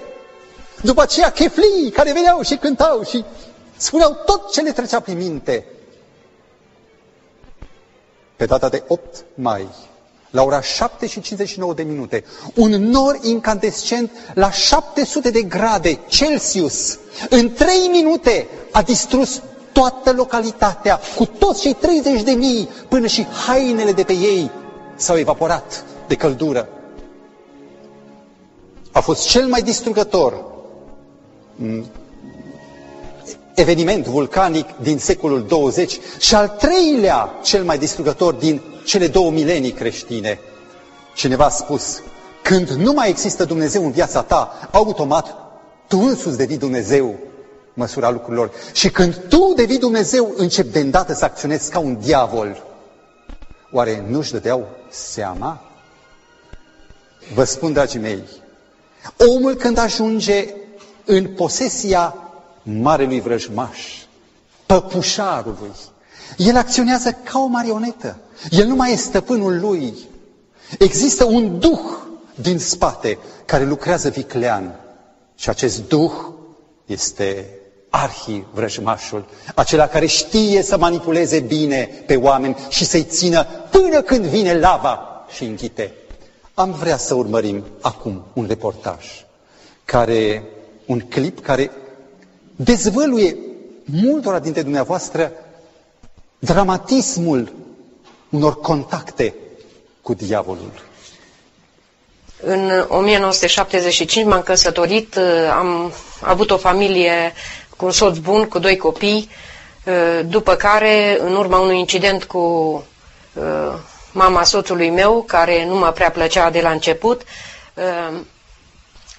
După 0.81 1.01
aceea 1.01 1.31
cheflii 1.31 1.91
care 1.93 2.11
veneau 2.13 2.41
și 2.41 2.55
cântau 2.55 3.03
și 3.03 3.23
spuneau 3.77 4.17
tot 4.25 4.51
ce 4.51 4.61
le 4.61 4.71
trecea 4.71 4.99
prin 4.99 5.17
minte. 5.17 5.65
Pe 8.35 8.45
data 8.45 8.69
de 8.69 8.83
8 8.87 9.25
mai, 9.33 9.67
la 10.29 10.43
ora 10.43 10.61
7 10.61 11.07
și 11.07 11.21
59 11.21 11.73
de 11.73 11.83
minute, 11.83 12.23
un 12.55 12.69
nor 12.69 13.19
incandescent 13.21 14.11
la 14.33 14.51
700 14.51 15.29
de 15.29 15.41
grade 15.41 15.99
Celsius, 16.07 16.99
în 17.29 17.53
3 17.53 17.87
minute, 17.91 18.47
a 18.71 18.81
distrus 18.81 19.41
toată 19.71 20.11
localitatea, 20.11 20.99
cu 21.15 21.25
toți 21.25 21.61
cei 21.61 21.73
30 21.73 22.21
de 22.21 22.31
mii, 22.31 22.69
până 22.87 23.07
și 23.07 23.25
hainele 23.47 23.91
de 23.91 24.03
pe 24.03 24.13
ei 24.13 24.51
s-au 25.01 25.17
evaporat 25.17 25.83
de 26.07 26.15
căldură. 26.15 26.67
A 28.91 28.99
fost 28.99 29.27
cel 29.27 29.47
mai 29.47 29.61
distrugător 29.61 30.43
mm, 31.55 31.85
eveniment 33.55 34.05
vulcanic 34.05 34.67
din 34.81 34.97
secolul 34.97 35.45
20 35.47 35.99
și 36.19 36.35
al 36.35 36.47
treilea 36.47 37.29
cel 37.43 37.63
mai 37.63 37.77
distrugător 37.77 38.33
din 38.33 38.61
cele 38.85 39.07
două 39.07 39.31
milenii 39.31 39.71
creștine. 39.71 40.39
Cineva 41.15 41.45
a 41.45 41.49
spus, 41.49 42.01
când 42.43 42.69
nu 42.69 42.93
mai 42.93 43.09
există 43.09 43.45
Dumnezeu 43.45 43.85
în 43.85 43.91
viața 43.91 44.21
ta, 44.21 44.69
automat 44.71 45.35
tu 45.87 45.99
însuți 45.99 46.37
devii 46.37 46.57
Dumnezeu 46.57 47.15
măsura 47.73 48.09
lucrurilor. 48.09 48.51
Și 48.73 48.89
când 48.89 49.21
tu 49.29 49.53
devii 49.55 49.77
Dumnezeu, 49.77 50.33
începi 50.37 50.71
de 50.71 50.79
îndată 50.79 51.13
să 51.13 51.25
acționezi 51.25 51.69
ca 51.71 51.79
un 51.79 51.97
diavol. 51.99 52.70
Oare 53.71 54.05
nu-și 54.07 54.31
dădeau 54.31 54.67
seama? 54.89 55.61
Vă 57.33 57.43
spun, 57.43 57.73
dragii 57.73 57.99
mei, 57.99 58.23
omul 59.17 59.55
când 59.55 59.77
ajunge 59.77 60.53
în 61.05 61.33
posesia 61.35 62.15
marelui 62.63 63.19
vrăjmaș, 63.21 63.79
păpușarului, 64.65 65.71
el 66.37 66.55
acționează 66.57 67.11
ca 67.11 67.39
o 67.39 67.45
marionetă. 67.45 68.17
El 68.49 68.67
nu 68.67 68.75
mai 68.75 68.91
e 68.91 68.95
stăpânul 68.95 69.59
lui. 69.59 69.93
Există 70.79 71.25
un 71.25 71.59
duh 71.59 71.79
din 72.35 72.59
spate 72.59 73.17
care 73.45 73.65
lucrează 73.65 74.09
viclean. 74.09 74.79
Și 75.35 75.49
acest 75.49 75.87
duh 75.87 76.11
este 76.85 77.49
arhi 77.91 78.43
vrăjmașul, 78.53 79.25
acela 79.55 79.87
care 79.87 80.05
știe 80.05 80.61
să 80.61 80.77
manipuleze 80.77 81.39
bine 81.39 81.89
pe 82.05 82.15
oameni 82.15 82.57
și 82.69 82.85
să-i 82.85 83.03
țină 83.03 83.43
până 83.69 84.01
când 84.01 84.25
vine 84.25 84.53
lava 84.59 85.25
și 85.35 85.43
înghite. 85.43 85.93
Am 86.53 86.71
vrea 86.71 86.97
să 86.97 87.13
urmărim 87.13 87.63
acum 87.81 88.23
un 88.33 88.45
reportaj, 88.47 89.05
care, 89.85 90.43
un 90.85 90.99
clip 90.99 91.39
care 91.41 91.71
dezvăluie 92.55 93.35
multora 93.85 94.39
dintre 94.39 94.61
dumneavoastră 94.61 95.31
dramatismul 96.39 97.51
unor 98.29 98.59
contacte 98.59 99.33
cu 100.01 100.13
diavolul. 100.13 100.71
În 102.43 102.85
1975 102.87 104.25
m-am 104.25 104.41
căsătorit, 104.41 105.17
am 105.57 105.91
avut 106.21 106.51
o 106.51 106.57
familie 106.57 107.33
cu 107.81 107.87
un 107.87 107.93
soț 107.93 108.17
bun, 108.17 108.45
cu 108.47 108.59
doi 108.59 108.77
copii, 108.77 109.29
uh, 109.85 110.19
după 110.25 110.55
care, 110.55 111.17
în 111.19 111.35
urma 111.35 111.59
unui 111.59 111.79
incident 111.79 112.23
cu 112.23 112.39
uh, 113.33 113.73
mama 114.11 114.43
soțului 114.43 114.89
meu, 114.89 115.23
care 115.27 115.65
nu 115.65 115.75
mă 115.75 115.91
prea 115.91 116.11
plăcea 116.11 116.49
de 116.49 116.61
la 116.61 116.69
început, 116.71 117.21
uh, 117.73 118.17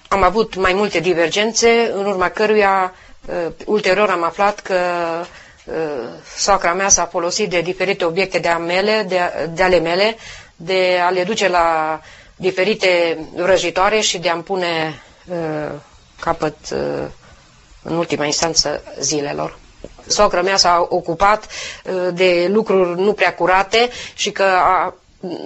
am 0.09 0.23
avut 0.23 0.55
mai 0.57 0.73
multe 0.73 1.01
divergențe, 1.01 1.91
în 1.95 2.05
urma 2.07 2.29
căruia 2.29 2.95
uh, 3.27 3.53
ulterior 3.67 4.09
am 4.11 4.23
aflat 4.25 4.61
că 4.61 4.75
uh, 5.65 5.75
soacra 6.37 6.73
mea 6.73 6.89
s-a 6.89 7.05
folosit 7.05 7.51
de 7.51 7.61
diferite 7.61 8.05
obiecte 8.05 8.39
de, 8.39 8.49
mele, 8.49 9.05
de, 9.09 9.19
de 9.51 9.63
ale 9.63 9.79
mele, 9.79 10.17
de 10.57 11.01
a 11.07 11.11
le 11.11 11.25
duce 11.25 11.49
la 11.49 12.01
diferite 12.37 13.19
vrăjitoare 13.37 14.01
și 14.01 14.19
de 14.19 14.29
a-mi 14.29 14.43
pune 14.43 15.03
uh, 15.29 15.71
capăt 16.21 16.57
uh, 16.73 17.05
în 17.83 17.97
ultima 17.97 18.25
instanță 18.25 18.83
zilelor. 19.01 19.59
Socră 20.07 20.43
mea 20.43 20.57
s-a 20.57 20.87
ocupat 20.91 21.47
uh, 21.85 22.09
de 22.15 22.49
lucruri 22.53 23.01
nu 23.01 23.13
prea 23.13 23.35
curate 23.35 23.89
și 24.15 24.31
că 24.31 24.43
a, 24.43 24.95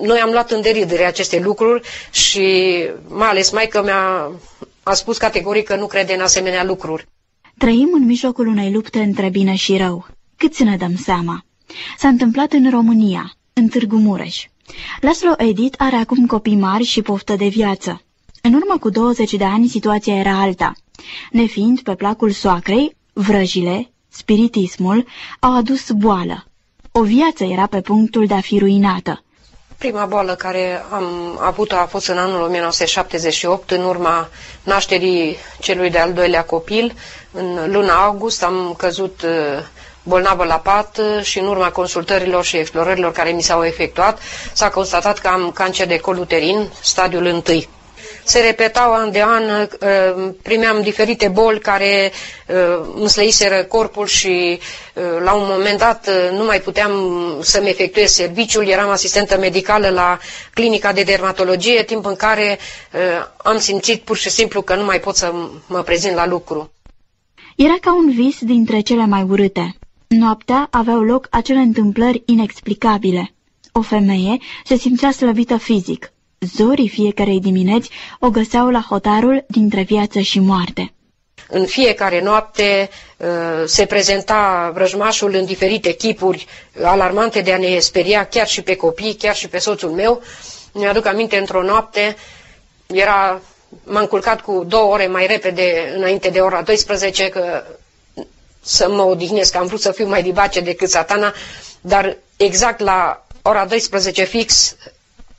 noi 0.03 0.19
am 0.19 0.31
luat 0.31 0.51
în 0.51 0.61
deridere 0.61 1.05
aceste 1.05 1.39
lucruri 1.39 1.89
și 2.11 2.77
mai 3.09 3.29
ales 3.29 3.51
maică 3.51 3.83
mea 3.83 4.31
a 4.83 4.95
spus 4.95 5.17
categoric 5.17 5.65
că 5.67 5.77
nu 5.77 5.87
crede 5.87 6.15
în 6.15 6.21
asemenea 6.21 6.65
lucruri. 6.65 7.07
Trăim 7.59 7.89
în 7.93 8.05
mijlocul 8.05 8.47
unei 8.47 8.73
lupte 8.73 8.99
între 8.99 9.29
bine 9.29 9.55
și 9.55 9.77
rău. 9.77 10.07
Cât 10.37 10.55
să 10.55 10.65
ne 10.65 10.77
dăm 10.77 10.97
seama? 10.97 11.45
S-a 11.99 12.09
întâmplat 12.09 12.53
în 12.53 12.71
România, 12.71 13.33
în 13.53 13.69
Târgu 13.69 13.97
Mureș. 13.97 14.45
Laslo 15.01 15.35
Edit 15.37 15.75
are 15.79 15.97
acum 15.97 16.27
copii 16.27 16.57
mari 16.57 16.85
și 16.85 17.03
poftă 17.03 17.35
de 17.37 17.47
viață. 17.49 18.01
În 18.43 18.55
urmă 18.55 18.79
cu 18.81 18.91
20 18.91 19.35
de 19.35 19.45
ani 19.45 19.69
situația 19.69 20.15
era 20.15 20.41
alta. 20.41 20.73
Nefiind 21.31 21.81
pe 21.81 21.95
placul 21.95 22.31
soacrei, 22.31 22.97
vrăjile, 23.13 23.91
spiritismul 24.09 25.07
au 25.41 25.57
adus 25.57 25.91
boală. 25.91 26.45
O 26.93 27.03
viață 27.03 27.45
era 27.45 27.67
pe 27.67 27.81
punctul 27.81 28.27
de 28.27 28.35
a 28.35 28.41
fi 28.41 28.59
ruinată. 28.59 29.21
Prima 29.79 30.05
boală 30.05 30.35
care 30.35 30.83
am 30.91 31.39
avut-o 31.41 31.77
a 31.77 31.85
fost 31.87 32.07
în 32.09 32.19
anul 32.19 32.41
1978, 32.43 33.71
în 33.71 33.85
urma 33.85 34.29
nașterii 34.63 35.37
celui 35.61 35.91
de-al 35.91 36.13
doilea 36.13 36.45
copil. 36.45 36.95
În 37.33 37.73
luna 37.73 38.05
august 38.05 38.43
am 38.43 38.75
căzut 38.77 39.23
uh, 39.23 39.31
bolnavă 40.03 40.45
la 40.45 40.55
pat 40.59 41.01
și 41.23 41.39
în 41.39 41.47
urma 41.47 41.71
consultărilor 41.71 42.45
și 42.45 42.57
explorărilor 42.57 43.13
care 43.13 43.31
mi 43.31 43.43
s-au 43.43 43.65
efectuat 43.65 44.19
s-a 44.53 44.69
constatat 44.71 45.19
că 45.19 45.29
am 45.29 45.51
cancer 45.51 45.87
de 45.87 45.99
col 45.99 46.19
uterin, 46.19 46.69
stadiul 46.81 47.25
1 47.25 47.41
se 48.29 48.41
repetau 48.41 48.93
an 48.93 49.11
de 49.11 49.23
an, 49.23 49.43
uh, 49.51 50.35
primeam 50.43 50.83
diferite 50.83 51.29
boli 51.29 51.59
care 51.61 52.13
uh, 52.49 52.87
îmi 52.95 53.09
slăiseră 53.09 53.63
corpul 53.65 54.07
și 54.07 54.59
uh, 54.95 55.03
la 55.25 55.33
un 55.33 55.45
moment 55.49 55.79
dat 55.79 56.09
nu 56.33 56.45
mai 56.45 56.61
puteam 56.61 56.93
să-mi 57.43 57.69
efectuez 57.69 58.11
serviciul, 58.11 58.67
eram 58.69 58.89
asistentă 58.91 59.39
medicală 59.39 59.89
la 59.89 60.19
clinica 60.55 60.93
de 60.93 61.03
dermatologie, 61.03 61.83
timp 61.83 62.07
în 62.07 62.17
care 62.17 62.59
am 63.37 63.59
simțit 63.59 64.01
pur 64.03 64.17
și 64.17 64.31
simplu 64.31 64.63
că 64.63 64.75
nu 64.75 64.85
mai 64.85 65.01
pot 65.01 65.17
să 65.17 65.33
mă 65.67 65.83
prezint 65.83 66.15
la 66.15 66.27
lucru. 66.27 66.71
Era 67.57 67.75
ca 67.81 67.95
un 67.95 68.11
vis 68.15 68.37
dintre 68.41 68.81
cele 68.81 69.07
mai 69.07 69.23
urâte. 69.23 69.75
Noaptea 70.07 70.69
aveau 70.71 71.01
loc 71.03 71.27
acele 71.31 71.59
întâmplări 71.59 72.23
inexplicabile. 72.27 73.35
O 73.73 73.81
femeie 73.83 74.37
se 74.65 74.77
simțea 74.77 75.11
slăvită 75.11 75.57
fizic, 75.57 76.13
Zorii 76.39 76.89
fiecarei 76.89 77.41
dimineți 77.41 77.91
o 78.21 78.31
găseau 78.31 78.71
la 78.71 78.85
hotarul 78.89 79.45
dintre 79.49 79.83
viață 79.83 80.19
și 80.21 80.39
moarte. 80.41 80.93
În 81.49 81.67
fiecare 81.67 82.21
noapte 82.23 82.91
uh, 83.17 83.27
se 83.65 83.87
prezenta 83.87 84.71
vrăjmașul 84.75 85.35
în 85.35 85.45
diferite 85.45 85.93
chipuri 85.93 86.47
alarmante 86.83 87.41
de 87.41 87.53
a 87.53 87.59
ne 87.59 87.79
speria 87.79 88.25
chiar 88.27 88.47
și 88.49 88.63
pe 88.63 88.77
copii, 88.77 89.15
chiar 89.15 89.35
și 89.35 89.49
pe 89.49 89.59
soțul 89.59 89.91
meu. 89.91 90.23
Mi-aduc 90.73 91.07
aminte, 91.07 91.37
într-o 91.37 91.63
noapte, 91.63 92.17
era, 92.87 93.41
m-am 93.85 94.07
culcat 94.07 94.41
cu 94.41 94.65
două 94.69 94.93
ore 94.93 95.07
mai 95.07 95.27
repede 95.27 95.93
înainte 95.97 96.29
de 96.29 96.41
ora 96.41 96.63
12, 96.63 97.29
că 97.29 97.63
să 98.61 98.89
mă 98.91 99.03
odihnesc, 99.03 99.55
am 99.57 99.67
vrut 99.67 99.81
să 99.81 99.93
fiu 99.93 100.07
mai 100.09 100.23
dibace 100.23 100.61
decât 100.61 100.89
satana, 100.89 101.33
dar 101.81 102.17
exact 102.37 102.81
la 102.81 103.27
ora 103.43 103.65
12 103.67 104.25
fix 104.25 104.77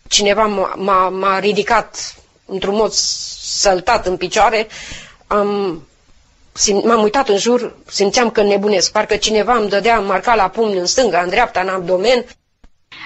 cineva 0.08 0.46
m-a 1.10 1.40
ridicat 1.40 2.16
într-un 2.46 2.76
mod 2.76 2.92
săltat 2.92 4.06
în 4.08 4.18
picioare, 4.18 4.68
am 5.28 5.82
m-am 6.84 7.02
uitat 7.04 7.30
în 7.30 7.38
jur, 7.38 7.76
simțeam 7.88 8.30
că 8.30 8.42
nebunesc, 8.44 8.92
parcă 8.92 9.16
cineva 9.16 9.54
îmi 9.58 9.70
dădea 9.70 10.00
marca 10.00 10.36
la 10.36 10.48
pumn 10.50 10.78
în 10.78 10.86
stânga, 10.86 11.20
în 11.22 11.30
dreapta, 11.30 11.60
în 11.60 11.68
abdomen. 11.68 12.26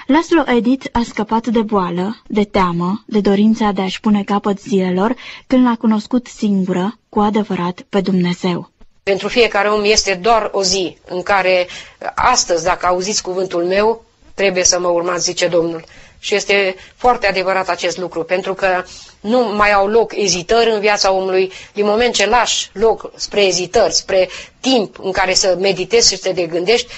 Laszlo 0.06 0.44
Edith 0.56 0.86
a 0.92 1.02
scăpat 1.08 1.46
de 1.46 1.62
boală, 1.62 2.22
de 2.26 2.44
teamă, 2.44 3.02
de 3.06 3.20
dorința 3.20 3.70
de 3.70 3.80
a-și 3.82 4.00
pune 4.00 4.22
capăt 4.22 4.60
zilelor, 4.60 5.14
când 5.46 5.64
l-a 5.66 5.76
cunoscut 5.78 6.26
singură, 6.26 6.98
cu 7.08 7.20
adevărat, 7.20 7.80
pe 7.88 8.00
Dumnezeu. 8.00 8.70
Pentru 9.02 9.28
fiecare 9.28 9.68
om 9.68 9.84
este 9.84 10.14
doar 10.14 10.48
o 10.52 10.62
zi 10.62 10.96
în 11.08 11.22
care, 11.22 11.66
astăzi, 12.14 12.64
dacă 12.64 12.86
auziți 12.86 13.22
cuvântul 13.22 13.64
meu, 13.64 14.04
trebuie 14.34 14.64
să 14.64 14.78
mă 14.80 14.88
urmați, 14.88 15.24
zice 15.24 15.46
Domnul. 15.46 15.84
Și 16.24 16.34
este 16.34 16.74
foarte 16.96 17.26
adevărat 17.26 17.68
acest 17.68 17.96
lucru, 17.98 18.22
pentru 18.24 18.54
că 18.54 18.84
nu 19.20 19.38
mai 19.40 19.72
au 19.72 19.86
loc 19.88 20.12
ezitări 20.16 20.70
în 20.70 20.80
viața 20.80 21.12
omului. 21.12 21.52
Din 21.72 21.84
moment 21.84 22.14
ce 22.14 22.26
lași 22.26 22.70
loc 22.72 23.10
spre 23.16 23.40
ezitări, 23.44 23.92
spre 23.92 24.28
timp 24.60 24.98
în 25.02 25.12
care 25.12 25.34
să 25.34 25.56
meditezi 25.60 26.12
și 26.12 26.18
să 26.20 26.32
te 26.32 26.46
gândești, 26.46 26.92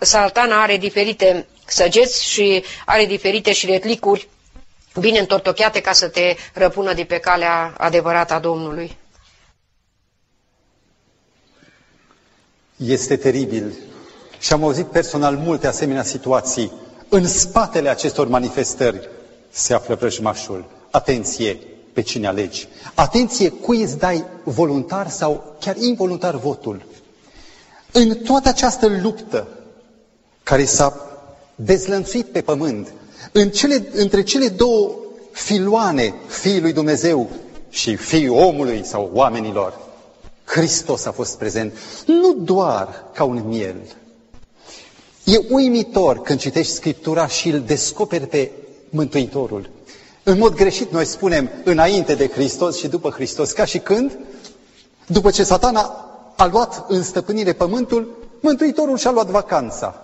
saltana 0.00 0.62
are 0.62 0.76
diferite 0.76 1.46
săgeți 1.66 2.24
și 2.24 2.64
are 2.86 3.06
diferite 3.06 3.52
și 3.52 3.66
retlicuri 3.66 4.28
bine 5.00 5.18
întortocheate 5.18 5.80
ca 5.80 5.92
să 5.92 6.08
te 6.08 6.36
răpună 6.54 6.92
de 6.94 7.04
pe 7.04 7.18
calea 7.18 7.74
adevărată 7.78 8.34
a 8.34 8.38
Domnului. 8.38 8.96
Este 12.76 13.16
teribil 13.16 13.74
și 14.38 14.52
am 14.52 14.62
auzit 14.64 14.86
personal 14.86 15.36
multe 15.36 15.66
asemenea 15.66 16.02
situații 16.02 16.72
în 17.10 17.26
spatele 17.28 17.88
acestor 17.88 18.28
manifestări 18.28 19.08
se 19.50 19.74
află 19.74 19.94
vrăjmașul. 19.94 20.64
Atenție 20.90 21.58
pe 21.92 22.02
cine 22.02 22.26
alegi. 22.26 22.68
Atenție 22.94 23.48
cui 23.48 23.82
îți 23.82 23.98
dai 23.98 24.24
voluntar 24.44 25.08
sau 25.10 25.56
chiar 25.60 25.76
involuntar 25.76 26.34
votul. 26.36 26.82
În 27.92 28.14
toată 28.14 28.48
această 28.48 28.86
luptă 29.02 29.46
care 30.42 30.64
s-a 30.64 31.00
dezlănțuit 31.54 32.26
pe 32.26 32.40
pământ, 32.40 32.92
în 33.32 33.50
cele, 33.50 33.86
între 33.92 34.22
cele 34.22 34.48
două 34.48 34.90
filoane, 35.32 36.14
Fiul 36.26 36.60
lui 36.62 36.72
Dumnezeu 36.72 37.30
și 37.70 37.96
Fiul 37.96 38.36
omului 38.36 38.84
sau 38.84 39.10
oamenilor, 39.14 39.78
Hristos 40.44 41.04
a 41.04 41.12
fost 41.12 41.38
prezent, 41.38 41.72
nu 42.06 42.32
doar 42.32 43.04
ca 43.14 43.24
un 43.24 43.42
miel, 43.46 43.76
E 45.30 45.40
uimitor 45.48 46.22
când 46.22 46.38
citești 46.38 46.72
Scriptura 46.72 47.26
și 47.26 47.48
îl 47.48 47.60
descoperi 47.60 48.26
pe 48.26 48.50
Mântuitorul. 48.88 49.70
În 50.22 50.38
mod 50.38 50.54
greșit 50.54 50.92
noi 50.92 51.04
spunem 51.04 51.50
înainte 51.64 52.14
de 52.14 52.28
Hristos 52.28 52.76
și 52.78 52.88
după 52.88 53.10
Hristos, 53.10 53.52
ca 53.52 53.64
și 53.64 53.78
când, 53.78 54.18
după 55.06 55.30
ce 55.30 55.42
satana 55.42 55.80
a 56.36 56.46
luat 56.46 56.84
în 56.88 57.02
stăpânire 57.02 57.52
pământul, 57.52 58.16
Mântuitorul 58.40 58.96
și-a 58.98 59.10
luat 59.10 59.26
vacanța. 59.26 60.02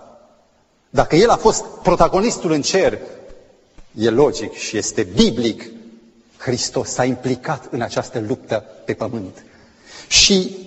Dacă 0.89 1.15
el 1.15 1.29
a 1.29 1.35
fost 1.35 1.63
protagonistul 1.83 2.51
în 2.51 2.61
cer, 2.61 2.99
e 3.95 4.09
logic 4.09 4.53
și 4.53 4.77
este 4.77 5.07
biblic, 5.15 5.63
Hristos 6.37 6.89
s-a 6.89 7.03
implicat 7.03 7.67
în 7.71 7.81
această 7.81 8.23
luptă 8.27 8.63
pe 8.85 8.93
pământ. 8.93 9.43
Și 10.07 10.57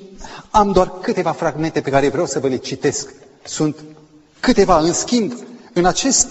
am 0.50 0.72
doar 0.72 0.92
câteva 1.00 1.32
fragmente 1.32 1.80
pe 1.80 1.90
care 1.90 2.08
vreau 2.08 2.26
să 2.26 2.38
vă 2.38 2.48
le 2.48 2.56
citesc. 2.56 3.14
Sunt 3.44 3.76
Câteva, 4.40 4.78
în 4.78 4.92
schimb, 4.92 5.32
în 5.72 5.84
acest 5.84 6.28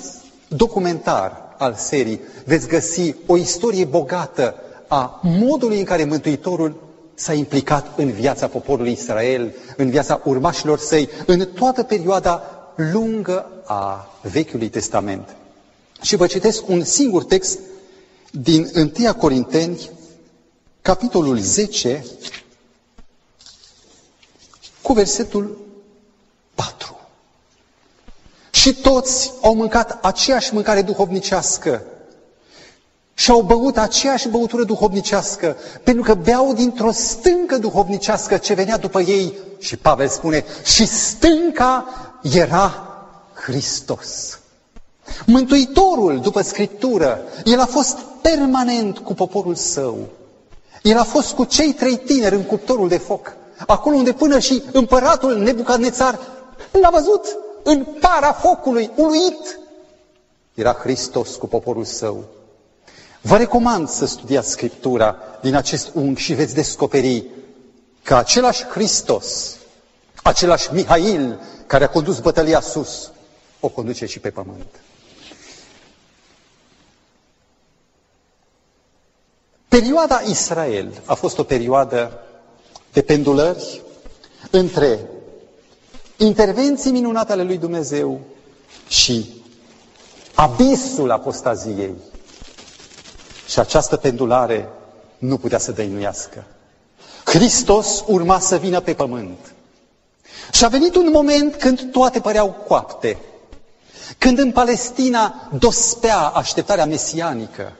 documentar 0.47 1.55
al 1.57 1.73
serii 1.77 2.19
veți 2.45 2.67
găsi 2.67 3.15
o 3.25 3.37
istorie 3.37 3.85
bogată 3.85 4.55
a 4.87 5.19
modului 5.23 5.79
în 5.79 5.85
care 5.85 6.03
Mântuitorul 6.03 6.83
s-a 7.13 7.33
implicat 7.33 7.97
în 7.97 8.11
viața 8.11 8.47
poporului 8.47 8.91
Israel, 8.91 9.53
în 9.77 9.89
viața 9.89 10.21
urmașilor 10.23 10.79
săi, 10.79 11.09
în 11.25 11.47
toată 11.53 11.83
perioada 11.83 12.43
lungă 12.75 13.51
a 13.65 14.13
Vechiului 14.21 14.69
Testament. 14.69 15.35
Și 16.01 16.15
vă 16.15 16.27
citesc 16.27 16.67
un 16.67 16.83
singur 16.83 17.23
text 17.23 17.59
din 18.31 18.69
1 18.99 19.13
Corinteni, 19.13 19.89
capitolul 20.81 21.37
10, 21.37 22.05
cu 24.81 24.93
versetul 24.93 25.57
4. 26.55 26.98
Și 28.59 28.73
toți 28.73 29.31
au 29.41 29.53
mâncat 29.53 29.97
aceeași 30.01 30.53
mâncare 30.53 30.81
duhovnicească 30.81 31.81
și 33.13 33.31
au 33.31 33.41
băut 33.41 33.77
aceeași 33.77 34.27
băutură 34.27 34.63
duhovnicească, 34.63 35.57
pentru 35.83 36.03
că 36.03 36.13
beau 36.13 36.53
dintr-o 36.53 36.91
stâncă 36.91 37.57
duhovnicească 37.57 38.37
ce 38.37 38.53
venea 38.53 38.77
după 38.77 39.01
ei. 39.01 39.33
Și 39.59 39.77
Pavel 39.77 40.07
spune, 40.07 40.45
și 40.63 40.85
stânca 40.85 41.85
era 42.21 42.87
Hristos. 43.33 44.39
Mântuitorul, 45.25 46.19
după 46.19 46.41
Scriptură, 46.41 47.21
el 47.43 47.59
a 47.59 47.65
fost 47.65 47.97
permanent 48.21 48.97
cu 48.97 49.13
poporul 49.13 49.55
său. 49.55 49.97
El 50.81 50.97
a 50.97 51.03
fost 51.03 51.33
cu 51.33 51.43
cei 51.43 51.73
trei 51.73 51.97
tineri 51.97 52.35
în 52.35 52.43
cuptorul 52.43 52.87
de 52.87 52.97
foc, 52.97 53.35
acolo 53.67 53.95
unde 53.95 54.11
până 54.11 54.39
și 54.39 54.63
împăratul 54.71 55.37
Nebucadnețar 55.37 56.19
l-a 56.71 56.89
văzut 56.89 57.25
în 57.63 57.85
para 57.99 58.33
focului, 58.33 58.91
uluit. 58.95 59.59
Era 60.53 60.73
Hristos 60.73 61.35
cu 61.35 61.47
poporul 61.47 61.83
său. 61.85 62.23
Vă 63.21 63.37
recomand 63.37 63.89
să 63.89 64.05
studiați 64.05 64.49
Scriptura 64.49 65.17
din 65.41 65.55
acest 65.55 65.91
unghi 65.93 66.21
și 66.21 66.33
veți 66.33 66.53
descoperi 66.53 67.25
că 68.03 68.15
același 68.15 68.63
Hristos, 68.63 69.55
același 70.23 70.73
Mihail 70.73 71.39
care 71.67 71.83
a 71.83 71.89
condus 71.89 72.19
bătălia 72.19 72.59
sus, 72.59 73.11
o 73.59 73.67
conduce 73.67 74.05
și 74.05 74.19
pe 74.19 74.29
pământ. 74.29 74.81
Perioada 79.67 80.21
Israel 80.25 81.01
a 81.05 81.13
fost 81.13 81.37
o 81.37 81.43
perioadă 81.43 82.23
de 82.91 83.01
pendulări 83.01 83.81
între 84.51 84.99
intervenții 86.19 86.91
minunate 86.91 87.31
ale 87.31 87.43
lui 87.43 87.57
Dumnezeu 87.57 88.19
și 88.87 89.29
abisul 90.33 91.11
apostaziei. 91.11 91.93
Și 93.47 93.59
această 93.59 93.95
pendulare 93.97 94.69
nu 95.17 95.37
putea 95.37 95.57
să 95.57 95.71
dăinuiască. 95.71 96.43
Hristos 97.25 98.03
urma 98.07 98.39
să 98.39 98.57
vină 98.57 98.79
pe 98.79 98.93
pământ. 98.93 99.53
Și 100.51 100.65
a 100.65 100.67
venit 100.67 100.95
un 100.95 101.09
moment 101.11 101.55
când 101.55 101.91
toate 101.91 102.19
păreau 102.19 102.49
coapte. 102.67 103.17
Când 104.17 104.39
în 104.39 104.51
Palestina 104.51 105.49
dospea 105.59 106.17
așteptarea 106.17 106.85
mesianică. 106.85 107.73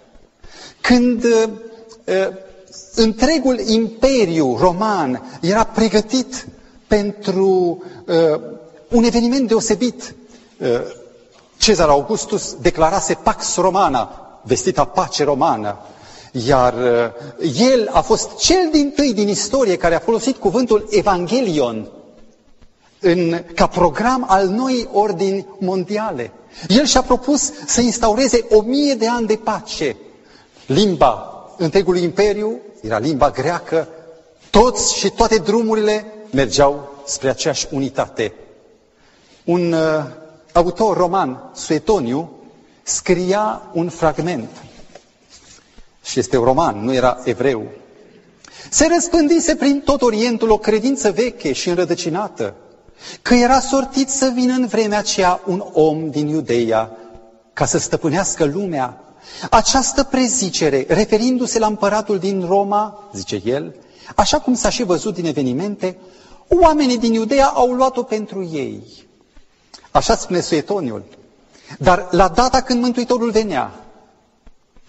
Când 0.81 1.23
uh, 1.23 1.49
uh, 2.05 2.27
întregul 2.95 3.59
imperiu 3.59 4.57
roman 4.57 5.37
era 5.41 5.63
pregătit 5.63 6.47
pentru 6.89 7.83
uh, 8.05 8.39
un 8.89 9.03
eveniment 9.03 9.47
deosebit. 9.47 10.15
Uh, 10.57 10.67
Cezar 11.57 11.89
Augustus 11.89 12.55
declarase 12.61 13.17
Pax 13.23 13.55
Romana, 13.55 14.09
vestita 14.43 14.85
pace 14.85 15.23
romană, 15.23 15.77
iar 16.31 16.73
uh, 16.73 17.51
el 17.59 17.89
a 17.91 18.01
fost 18.01 18.35
cel 18.37 18.69
din 18.71 18.91
tâi 18.95 19.13
din 19.13 19.27
istorie 19.27 19.75
care 19.77 19.95
a 19.95 19.99
folosit 19.99 20.35
cuvântul 20.37 20.87
Evangelion 20.89 21.87
în, 22.99 23.43
ca 23.55 23.67
program 23.67 24.25
al 24.27 24.47
noii 24.47 24.89
ordini 24.91 25.45
mondiale. 25.59 26.31
El 26.67 26.85
și-a 26.85 27.01
propus 27.01 27.51
să 27.65 27.81
instaureze 27.81 28.45
o 28.49 28.61
mie 28.61 28.93
de 28.93 29.07
ani 29.07 29.27
de 29.27 29.39
pace. 29.43 29.95
Limba 30.65 31.33
întregului 31.57 32.03
imperiu 32.03 32.59
era 32.81 32.97
limba 32.97 33.29
greacă, 33.29 33.87
toți 34.49 34.95
și 34.97 35.09
toate 35.09 35.35
drumurile 35.35 36.13
mergeau 36.31 37.01
spre 37.05 37.29
aceeași 37.29 37.67
unitate. 37.71 38.33
Un 39.43 39.71
uh, 39.71 40.03
autor 40.51 40.97
roman, 40.97 41.51
Suetoniu, 41.53 42.31
scria 42.83 43.61
un 43.73 43.89
fragment. 43.89 44.49
Și 46.03 46.19
este 46.19 46.37
roman, 46.37 46.83
nu 46.83 46.93
era 46.93 47.19
evreu. 47.23 47.63
Se 48.69 48.87
răspândise 48.93 49.55
prin 49.55 49.81
tot 49.85 50.01
Orientul 50.01 50.49
o 50.49 50.57
credință 50.57 51.11
veche 51.11 51.53
și 51.53 51.69
înrădăcinată, 51.69 52.55
că 53.21 53.33
era 53.33 53.59
sortit 53.59 54.09
să 54.09 54.31
vină 54.33 54.53
în 54.53 54.67
vremea 54.67 54.97
aceea 54.97 55.41
un 55.45 55.63
om 55.73 56.09
din 56.09 56.27
Iudeia 56.27 56.91
ca 57.53 57.65
să 57.65 57.77
stăpânească 57.77 58.43
lumea. 58.45 59.03
Această 59.49 60.03
prezicere, 60.03 60.85
referindu-se 60.87 61.59
la 61.59 61.65
împăratul 61.67 62.17
din 62.19 62.45
Roma, 62.47 63.09
zice 63.13 63.41
el, 63.45 63.75
așa 64.15 64.39
cum 64.39 64.53
s-a 64.53 64.69
și 64.69 64.83
văzut 64.83 65.13
din 65.13 65.25
evenimente, 65.25 65.97
oamenii 66.49 66.97
din 66.97 67.13
Iudeea 67.13 67.47
au 67.47 67.71
luat-o 67.71 68.03
pentru 68.03 68.43
ei. 68.51 68.81
Așa 69.91 70.15
spune 70.15 70.39
Suetoniul. 70.39 71.03
Dar 71.79 72.07
la 72.11 72.27
data 72.27 72.61
când 72.61 72.81
Mântuitorul 72.81 73.31
venea, 73.31 73.85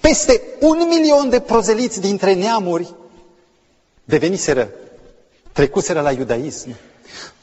peste 0.01 0.43
un 0.61 0.87
milion 0.89 1.29
de 1.29 1.41
prozeliți 1.41 2.01
dintre 2.01 2.35
neamuri 2.35 2.95
deveniseră, 4.05 4.71
trecuseră 5.53 6.01
la 6.01 6.13
iudaism. 6.13 6.75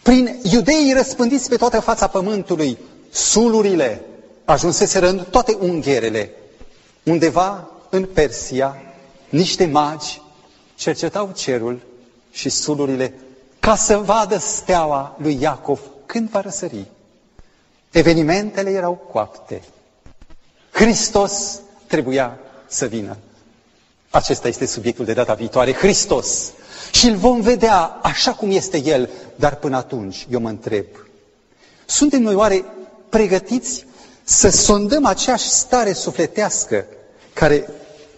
Prin 0.02 0.40
iudeii 0.52 0.94
răspândiți 0.94 1.50
pe 1.50 1.56
toată 1.56 1.80
fața 1.80 2.08
pământului, 2.08 2.78
sulurile 3.10 4.02
ajunseseră 4.46 5.10
în 5.10 5.26
toate 5.32 5.58
ungherele. 5.60 6.32
Undeva 7.04 7.70
în 7.90 8.06
Persia, 8.06 8.76
niște 9.30 9.66
magi 9.66 10.22
cercetau 10.76 11.32
cerul 11.36 11.80
și 12.32 12.50
sulurile 12.50 13.14
ca 13.68 13.76
să 13.76 13.98
vadă 13.98 14.38
steaua 14.38 15.16
lui 15.22 15.38
Iacov 15.42 15.80
când 16.06 16.30
va 16.30 16.42
răsări. 16.42 16.86
Evenimentele 17.92 18.70
erau 18.70 18.94
coapte. 19.12 19.62
Hristos 20.72 21.60
trebuia 21.88 22.40
să 22.68 22.86
vină. 22.86 23.18
Acesta 24.10 24.48
este 24.48 24.66
subiectul 24.66 25.06
de 25.06 25.14
data 25.14 25.34
viitoare. 25.34 25.74
Hristos. 25.74 26.52
Și 26.92 27.08
îl 27.08 27.16
vom 27.16 27.42
vedea 27.42 27.78
așa 28.02 28.34
cum 28.34 28.52
este 28.52 28.84
El, 28.84 29.10
dar 29.36 29.56
până 29.56 29.78
atunci 29.78 30.28
eu 30.30 30.40
mă 30.40 30.50
întreb. 30.50 30.86
Suntem 31.86 32.22
noi 32.22 32.36
oare 32.36 32.66
pregătiți 33.10 33.86
să 34.24 34.50
sondăm 34.50 35.06
aceeași 35.06 35.50
stare 35.50 35.94
sufletească 35.94 36.86
care 37.34 37.70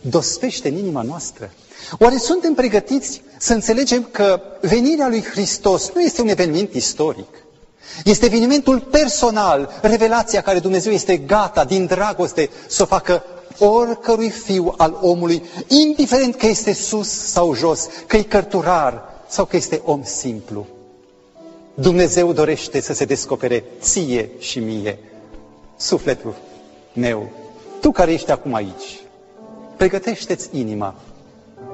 dospește 0.02 0.68
în 0.68 0.78
inima 0.78 1.02
noastră? 1.02 1.52
Oare 2.00 2.18
suntem 2.18 2.54
pregătiți 2.54 3.22
să 3.42 3.54
înțelegem 3.54 4.08
că 4.12 4.42
venirea 4.62 5.08
lui 5.08 5.24
Hristos 5.24 5.92
nu 5.94 6.02
este 6.02 6.22
un 6.22 6.28
eveniment 6.28 6.74
istoric? 6.74 7.28
Este 8.04 8.26
evenimentul 8.26 8.80
personal, 8.80 9.80
revelația 9.82 10.42
care 10.42 10.60
Dumnezeu 10.60 10.92
este 10.92 11.18
gata, 11.18 11.64
din 11.66 11.86
dragoste, 11.86 12.50
să 12.68 12.82
o 12.82 12.86
facă 12.86 13.24
oricărui 13.60 14.30
fiu 14.30 14.74
al 14.78 14.98
omului, 15.02 15.44
indiferent 15.68 16.36
că 16.36 16.46
este 16.46 16.74
sus 16.74 17.10
sau 17.10 17.54
jos, 17.54 17.88
că 18.08 18.18
e 18.18 18.22
cărturar 18.22 19.04
sau 19.28 19.46
că 19.46 19.56
este 19.56 19.82
om 19.86 20.04
simplu. 20.04 20.68
Dumnezeu 21.74 22.34
dorește 22.34 22.80
să 22.82 22.94
se 22.94 23.06
descopere 23.06 23.64
ție 23.82 24.30
și 24.40 24.60
mie, 24.60 25.00
sufletul 25.78 26.36
meu, 26.94 27.30
tu 27.82 27.92
care 27.92 28.12
ești 28.14 28.32
acum 28.32 28.54
aici, 28.54 29.00
pregătește-ți 29.78 30.50
inima, 30.52 30.96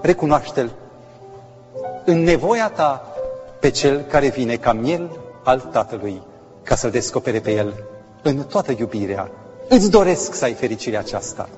recunoaște-L 0.02 0.72
în 2.06 2.24
nevoia 2.24 2.70
ta 2.70 3.16
pe 3.60 3.70
Cel 3.70 4.02
care 4.02 4.28
vine 4.28 4.56
ca 4.56 4.74
miel 4.74 5.20
al 5.44 5.60
Tatălui, 5.60 6.22
ca 6.64 6.76
să-L 6.76 6.90
descopere 6.90 7.40
pe 7.40 7.52
El 7.52 7.84
în 8.22 8.44
toată 8.44 8.76
iubirea. 8.78 9.32
Îți 9.70 9.92
doresc 9.92 10.34
să 10.34 10.44
ai 10.44 10.54
fericirea 10.54 11.00
aceasta. 11.00 11.50